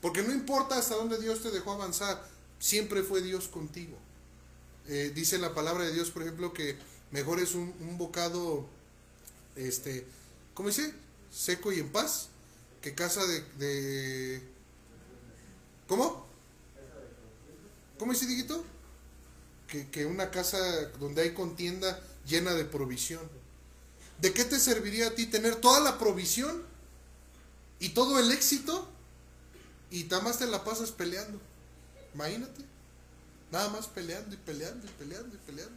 [0.00, 2.22] Porque no importa hasta dónde Dios te dejó avanzar,
[2.58, 3.96] siempre fue Dios contigo.
[4.88, 6.76] Eh, dice la palabra de Dios, por ejemplo, que
[7.10, 8.66] mejor es un, bocado,
[9.56, 10.06] este,
[10.54, 10.94] ¿cómo dice?
[11.32, 12.28] seco y en paz
[12.80, 13.22] que casa
[13.58, 14.40] de...
[15.88, 16.26] ¿Cómo?
[17.98, 18.64] ¿Cómo dice Diguito?
[19.68, 20.58] Que, que una casa
[21.00, 23.22] donde hay contienda llena de provisión.
[24.20, 26.62] ¿De qué te serviría a ti tener toda la provisión
[27.78, 28.88] y todo el éxito
[29.90, 31.40] y nada te la pasas peleando?
[32.14, 32.64] Imagínate.
[33.52, 35.76] Nada más peleando y peleando y peleando y peleando.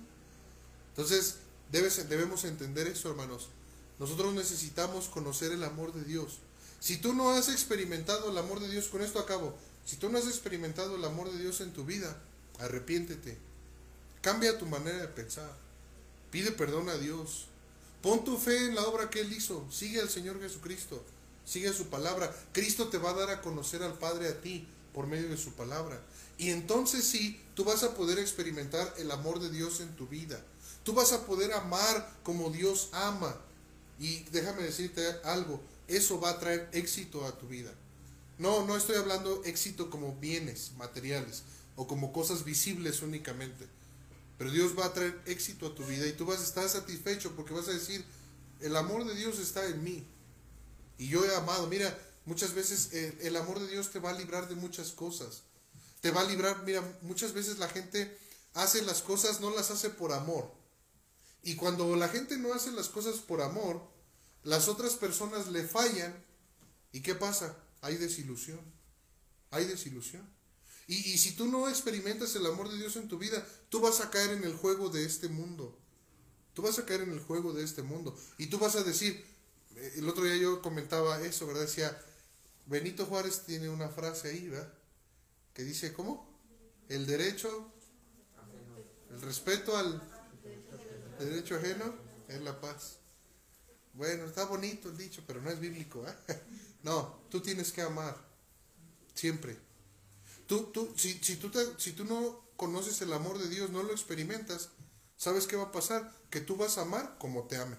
[0.90, 1.36] Entonces,
[1.72, 3.50] debes, debemos entender eso, hermanos.
[4.00, 6.40] Nosotros necesitamos conocer el amor de Dios.
[6.80, 10.18] Si tú no has experimentado el amor de Dios, con esto acabo, si tú no
[10.18, 12.18] has experimentado el amor de Dios en tu vida,
[12.60, 13.38] arrepiéntete.
[14.22, 15.52] Cambia tu manera de pensar.
[16.32, 17.48] Pide perdón a Dios.
[18.02, 19.70] Pon tu fe en la obra que Él hizo.
[19.72, 21.04] Sigue al Señor Jesucristo.
[21.50, 22.32] Sigue su palabra.
[22.52, 25.54] Cristo te va a dar a conocer al Padre a ti por medio de su
[25.54, 26.00] palabra.
[26.38, 30.40] Y entonces sí, tú vas a poder experimentar el amor de Dios en tu vida.
[30.84, 33.36] Tú vas a poder amar como Dios ama.
[33.98, 37.74] Y déjame decirte algo, eso va a traer éxito a tu vida.
[38.38, 41.42] No, no estoy hablando éxito como bienes materiales
[41.76, 43.66] o como cosas visibles únicamente.
[44.38, 47.36] Pero Dios va a traer éxito a tu vida y tú vas a estar satisfecho
[47.36, 48.06] porque vas a decir,
[48.62, 50.06] el amor de Dios está en mí.
[51.00, 51.66] Y yo he amado.
[51.66, 55.42] Mira, muchas veces el, el amor de Dios te va a librar de muchas cosas.
[56.02, 58.16] Te va a librar, mira, muchas veces la gente
[58.54, 60.60] hace las cosas, no las hace por amor
[61.42, 63.82] y cuando la gente no hace las cosas por amor,
[64.44, 66.24] las otras personas le fallan.
[66.92, 67.56] ¿Y qué pasa?
[67.82, 68.60] Hay desilusión.
[69.52, 70.28] Hay desilusión.
[70.88, 74.02] Y, y, si tú no experimentas el amor de Dios en tu vida, tú vas
[74.02, 75.78] a caer en el juego de este mundo.
[76.54, 78.18] Tú vas a caer en el juego de este mundo.
[78.38, 79.24] Y tú vas a decir, eh,
[79.96, 81.62] el otro día yo comentaba eso, ¿verdad?
[81.62, 81.98] Decía,
[82.66, 84.74] Benito Juárez tiene una frase ahí, ¿verdad?
[85.60, 86.26] que dice, ¿cómo?
[86.88, 87.70] El derecho,
[89.10, 90.02] el respeto al
[91.20, 91.94] derecho ajeno
[92.30, 93.00] es la paz.
[93.94, 96.06] Bueno, está bonito el dicho, pero no es bíblico.
[96.08, 96.16] ¿eh?
[96.82, 98.16] No, tú tienes que amar,
[99.14, 99.58] siempre.
[100.48, 103.92] Tú, tú, si, si, tú si tú no conoces el amor de Dios, no lo
[103.92, 104.70] experimentas,
[105.18, 106.10] ¿sabes qué va a pasar?
[106.30, 107.78] Que tú vas a amar como te amen.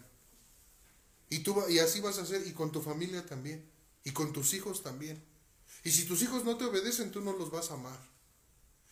[1.30, 3.64] Y, tú, y así vas a hacer, y con tu familia también,
[4.04, 5.24] y con tus hijos también.
[5.84, 7.98] Y si tus hijos no te obedecen, tú no los vas a amar.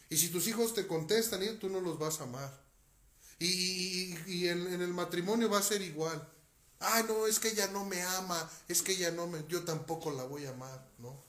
[0.09, 2.67] Y si tus hijos te contestan, tú no los vas a amar.
[3.39, 6.27] Y, y en, en, el matrimonio va a ser igual.
[6.81, 10.13] Ah, no, es que ella no me ama, es que ella no me, yo tampoco
[10.13, 11.23] la voy a amar, ¿no?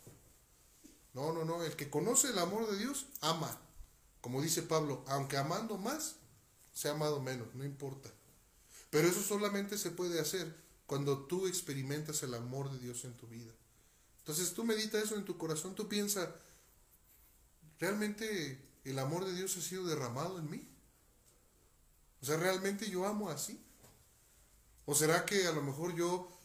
[1.13, 3.59] No, no, no, el que conoce el amor de Dios, ama.
[4.21, 6.17] Como dice Pablo, aunque amando más,
[6.71, 8.09] se amado menos, no importa.
[8.89, 10.55] Pero eso solamente se puede hacer
[10.89, 13.53] cuando tú experimentas el amor de Dios en tu vida.
[14.17, 16.29] Entonces tú medita eso en tu corazón, tú piensas,
[17.77, 20.67] ¿realmente el amor de Dios ha sido derramado en mí?
[22.23, 23.63] O sea, ¿realmente yo amo así?
[24.85, 26.35] ¿O será que a lo mejor yo,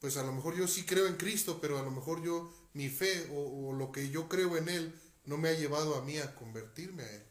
[0.00, 2.88] pues a lo mejor yo sí creo en Cristo, pero a lo mejor yo, mi
[2.88, 6.18] fe o, o lo que yo creo en Él no me ha llevado a mí
[6.18, 7.22] a convertirme a Él?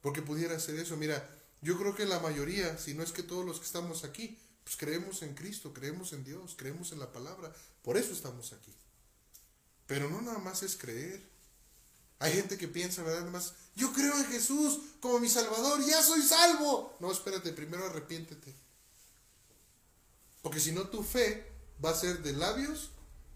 [0.00, 0.96] Porque pudiera ser eso.
[0.96, 1.28] Mira,
[1.60, 4.76] yo creo que la mayoría, si no es que todos los que estamos aquí, pues
[4.76, 7.54] creemos en Cristo, creemos en Dios, creemos en la palabra.
[7.82, 8.72] Por eso estamos aquí.
[9.86, 11.22] Pero no nada más es creer.
[12.18, 13.20] Hay gente que piensa, ¿verdad?
[13.20, 16.96] Nada más, yo creo en Jesús como mi Salvador, ya soy salvo.
[16.98, 18.54] No, espérate, primero arrepiéntete.
[20.40, 21.46] Porque si no, tu fe
[21.84, 22.90] va a ser de labios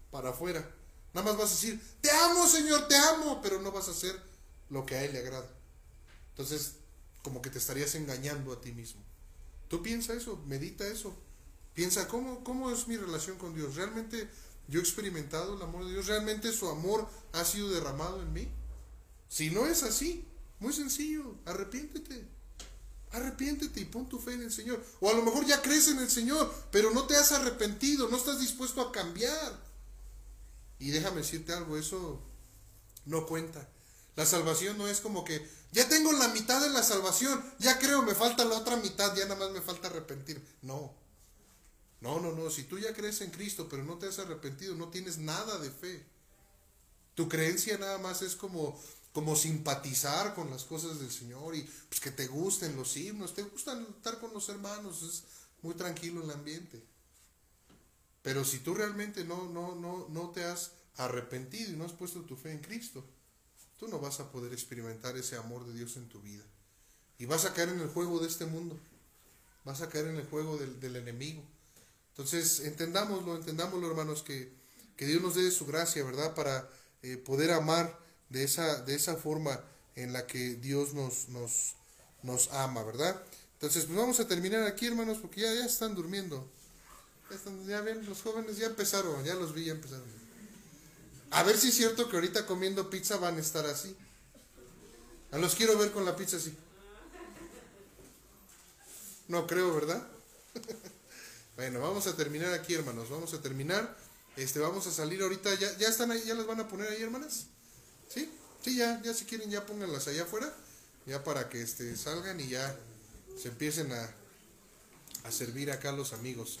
[0.09, 0.67] para afuera.
[1.13, 4.19] Nada más vas a decir, te amo Señor, te amo, pero no vas a hacer
[4.69, 5.49] lo que a Él le agrada.
[6.29, 6.75] Entonces,
[7.21, 9.03] como que te estarías engañando a ti mismo.
[9.69, 11.15] Tú piensa eso, medita eso.
[11.73, 13.75] Piensa, ¿cómo, ¿cómo es mi relación con Dios?
[13.75, 14.27] ¿Realmente
[14.67, 16.07] yo he experimentado el amor de Dios?
[16.07, 18.49] ¿Realmente su amor ha sido derramado en mí?
[19.29, 20.25] Si no es así,
[20.59, 22.27] muy sencillo, arrepiéntete.
[23.11, 24.83] Arrepiéntete y pon tu fe en el Señor.
[24.99, 28.17] O a lo mejor ya crees en el Señor, pero no te has arrepentido, no
[28.17, 29.69] estás dispuesto a cambiar.
[30.79, 32.21] Y déjame decirte algo, eso
[33.05, 33.69] no cuenta.
[34.15, 38.01] La salvación no es como que ya tengo la mitad de la salvación, ya creo,
[38.01, 40.43] me falta la otra mitad, ya nada más me falta arrepentir.
[40.61, 40.93] No.
[42.01, 44.87] No, no, no, si tú ya crees en Cristo, pero no te has arrepentido, no
[44.87, 46.05] tienes nada de fe.
[47.13, 48.79] Tu creencia nada más es como
[49.11, 53.43] como simpatizar con las cosas del Señor y pues que te gusten los himnos, te
[53.43, 55.23] gustan estar con los hermanos, es
[55.61, 56.81] muy tranquilo el ambiente.
[58.21, 62.21] Pero si tú realmente no, no, no, no te has arrepentido y no has puesto
[62.21, 63.03] tu fe en Cristo,
[63.79, 66.43] tú no vas a poder experimentar ese amor de Dios en tu vida.
[67.17, 68.77] Y vas a caer en el juego de este mundo.
[69.63, 71.41] Vas a caer en el juego del, enemigo.
[72.11, 74.51] Entonces, entendámoslo, entendámoslo, hermanos, que,
[74.97, 76.35] que Dios nos dé su gracia, ¿verdad?
[76.35, 76.69] Para
[77.01, 77.97] eh, poder amar
[78.29, 79.63] de esa, de esa forma
[79.95, 81.75] en la que Dios nos, nos,
[82.23, 83.21] nos ama, ¿verdad?
[83.53, 86.49] Entonces, pues vamos a terminar aquí, hermanos, porque ya, ya están durmiendo.
[87.29, 90.28] Ya, están, ya ven, los jóvenes ya empezaron, ya los vi, ya empezaron.
[91.31, 93.95] A ver si es cierto que ahorita comiendo pizza van a estar así.
[95.31, 96.55] A los quiero ver con la pizza así.
[99.27, 100.07] No creo, ¿verdad?
[101.55, 103.09] bueno, vamos a terminar aquí, hermanos.
[103.09, 103.95] Vamos a terminar.
[104.35, 105.53] Este, vamos a salir ahorita.
[105.55, 106.23] ¿Ya, ya están ahí?
[106.25, 107.45] ¿Ya las van a poner ahí, hermanas?
[108.07, 108.31] ¿Sí?
[108.63, 110.53] Sí, ya, ya si quieren ya pónganlas allá afuera,
[111.05, 112.75] ya para que este, salgan y ya
[113.41, 114.09] se empiecen a,
[115.23, 116.59] a servir acá los amigos.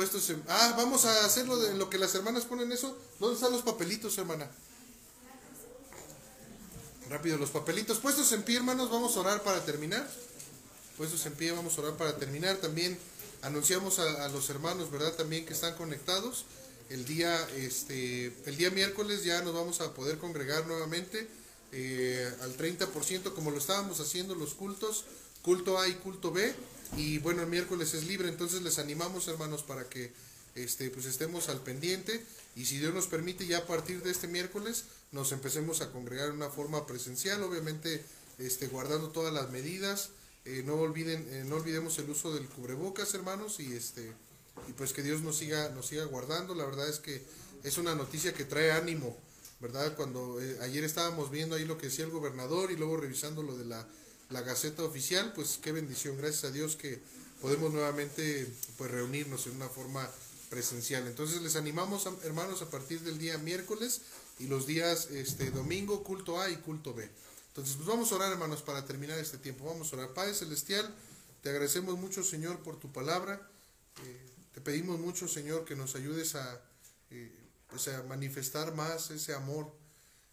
[0.00, 2.96] Puestos en, ah, vamos a hacerlo de lo que las hermanas ponen eso.
[3.18, 4.50] ¿Dónde están los papelitos, hermana?
[7.10, 7.98] Rápido, los papelitos.
[7.98, 10.10] Puestos en pie, hermanos, vamos a orar para terminar.
[10.96, 12.56] Puestos en pie, vamos a orar para terminar.
[12.56, 12.98] También
[13.42, 15.12] anunciamos a, los hermanos, ¿verdad?
[15.12, 16.46] También que están conectados
[16.88, 21.28] el día, este, el día miércoles ya nos vamos a poder congregar nuevamente
[21.72, 25.04] eh, al 30% como lo estábamos haciendo los cultos,
[25.42, 26.54] culto A y culto B.
[26.96, 30.12] Y bueno, el miércoles es libre, entonces les animamos hermanos para que
[30.54, 32.24] este, pues estemos al pendiente
[32.56, 36.26] y si Dios nos permite ya a partir de este miércoles nos empecemos a congregar
[36.26, 38.02] de una forma presencial, obviamente
[38.38, 40.10] este, guardando todas las medidas.
[40.44, 44.12] Eh, no olviden, eh, no olvidemos el uso del cubrebocas, hermanos, y este
[44.68, 46.54] y pues que Dios nos siga, nos siga guardando.
[46.54, 47.22] La verdad es que
[47.62, 49.16] es una noticia que trae ánimo,
[49.60, 49.94] ¿verdad?
[49.96, 53.56] Cuando eh, ayer estábamos viendo ahí lo que decía el gobernador y luego revisando lo
[53.56, 53.86] de la,
[54.30, 57.00] la Gaceta Oficial, pues qué bendición, gracias a Dios que
[57.40, 58.46] podemos nuevamente
[58.78, 60.08] pues reunirnos en una forma
[60.48, 61.06] presencial.
[61.06, 64.02] Entonces les animamos hermanos a partir del día miércoles
[64.38, 67.08] y los días este domingo culto A y culto B.
[67.48, 69.64] Entonces pues vamos a orar hermanos para terminar este tiempo.
[69.64, 70.14] Vamos a orar.
[70.14, 70.88] Padre Celestial,
[71.42, 73.48] te agradecemos mucho Señor por tu palabra.
[74.04, 76.60] Eh, te pedimos mucho, Señor, que nos ayudes a,
[77.10, 77.32] eh,
[77.68, 79.79] pues, a manifestar más ese amor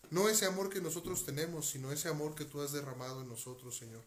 [0.10, 3.78] no ese amor que nosotros tenemos, sino ese amor que tú has derramado en nosotros,
[3.78, 4.04] Señor.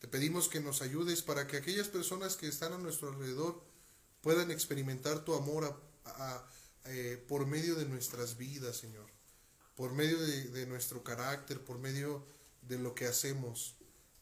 [0.00, 3.62] Te pedimos que nos ayudes para que aquellas personas que están a nuestro alrededor
[4.22, 5.78] puedan experimentar tu amor
[6.86, 9.06] eh, por medio de nuestras vidas, Señor,
[9.76, 12.24] por medio de, nuestro carácter, por medio
[12.62, 13.76] de lo que hacemos.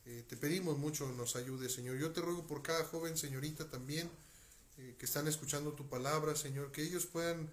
[0.04, 1.96] Eh, te pedimos mucho nos ayudes, Señor.
[1.96, 4.10] Yo te ruego por cada joven, señorita, también,
[4.78, 7.50] eh, que están escuchando tu palabra, Señor, que ellos puedan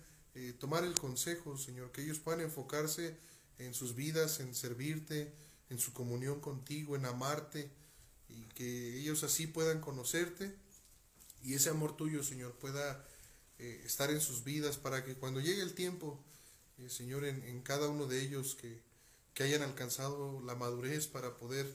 [0.59, 3.15] tomar el consejo, Señor, que ellos puedan enfocarse
[3.59, 5.33] en sus vidas, en servirte,
[5.69, 7.71] en su comunión contigo, en amarte,
[8.29, 10.55] y que ellos así puedan conocerte
[11.45, 13.05] y ese amor tuyo, Señor, pueda
[13.59, 16.19] eh, estar en sus vidas para que cuando llegue el tiempo,
[16.79, 18.81] eh, Señor, en, cada uno de ellos que,
[19.35, 21.71] que, hayan alcanzado la madurez para poder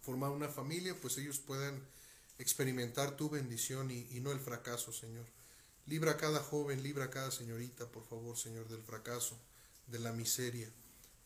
[0.00, 1.86] formar una familia, pues ellos puedan
[2.38, 5.26] experimentar tu bendición y, y no el fracaso, Señor.
[5.84, 9.38] Libra a cada joven, libra a cada señorita, por favor, Señor, del fracaso,
[9.88, 10.70] de la miseria.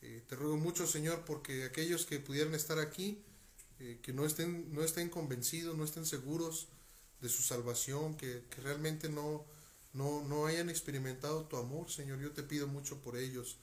[0.03, 3.23] Eh, te ruego mucho, Señor, porque aquellos que pudieran estar aquí,
[3.79, 6.69] eh, que no estén, no estén convencidos, no estén seguros
[7.21, 9.45] de su salvación, que, realmente no,
[9.93, 12.19] no, no, hayan experimentado tu amor, Señor.
[12.21, 13.59] Yo te pido mucho por ellos,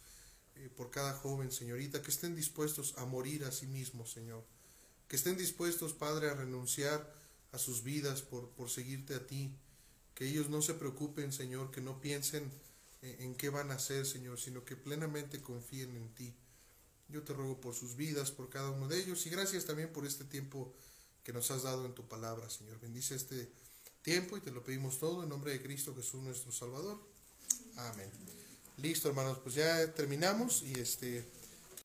[0.56, 4.44] eh, por cada joven, señorita, que estén dispuestos a morir a sí mismos, Señor.
[5.08, 7.16] Que estén dispuestos, Padre, a renunciar
[7.52, 9.56] a sus vidas por, por seguirte a ti.
[10.14, 12.52] Que ellos no se preocupen, Señor, que no piensen
[13.02, 16.36] en qué van a hacer, Señor, sino que plenamente confíen en ti.
[17.10, 20.06] Yo te ruego por sus vidas, por cada uno de ellos, y gracias también por
[20.06, 20.74] este tiempo
[21.24, 22.80] que nos has dado en tu palabra, Señor.
[22.80, 23.52] Bendice este
[24.02, 27.00] tiempo y te lo pedimos todo en nombre de Cristo Jesús nuestro Salvador.
[27.76, 28.10] Amén.
[28.78, 31.26] Listo, hermanos, pues ya terminamos y este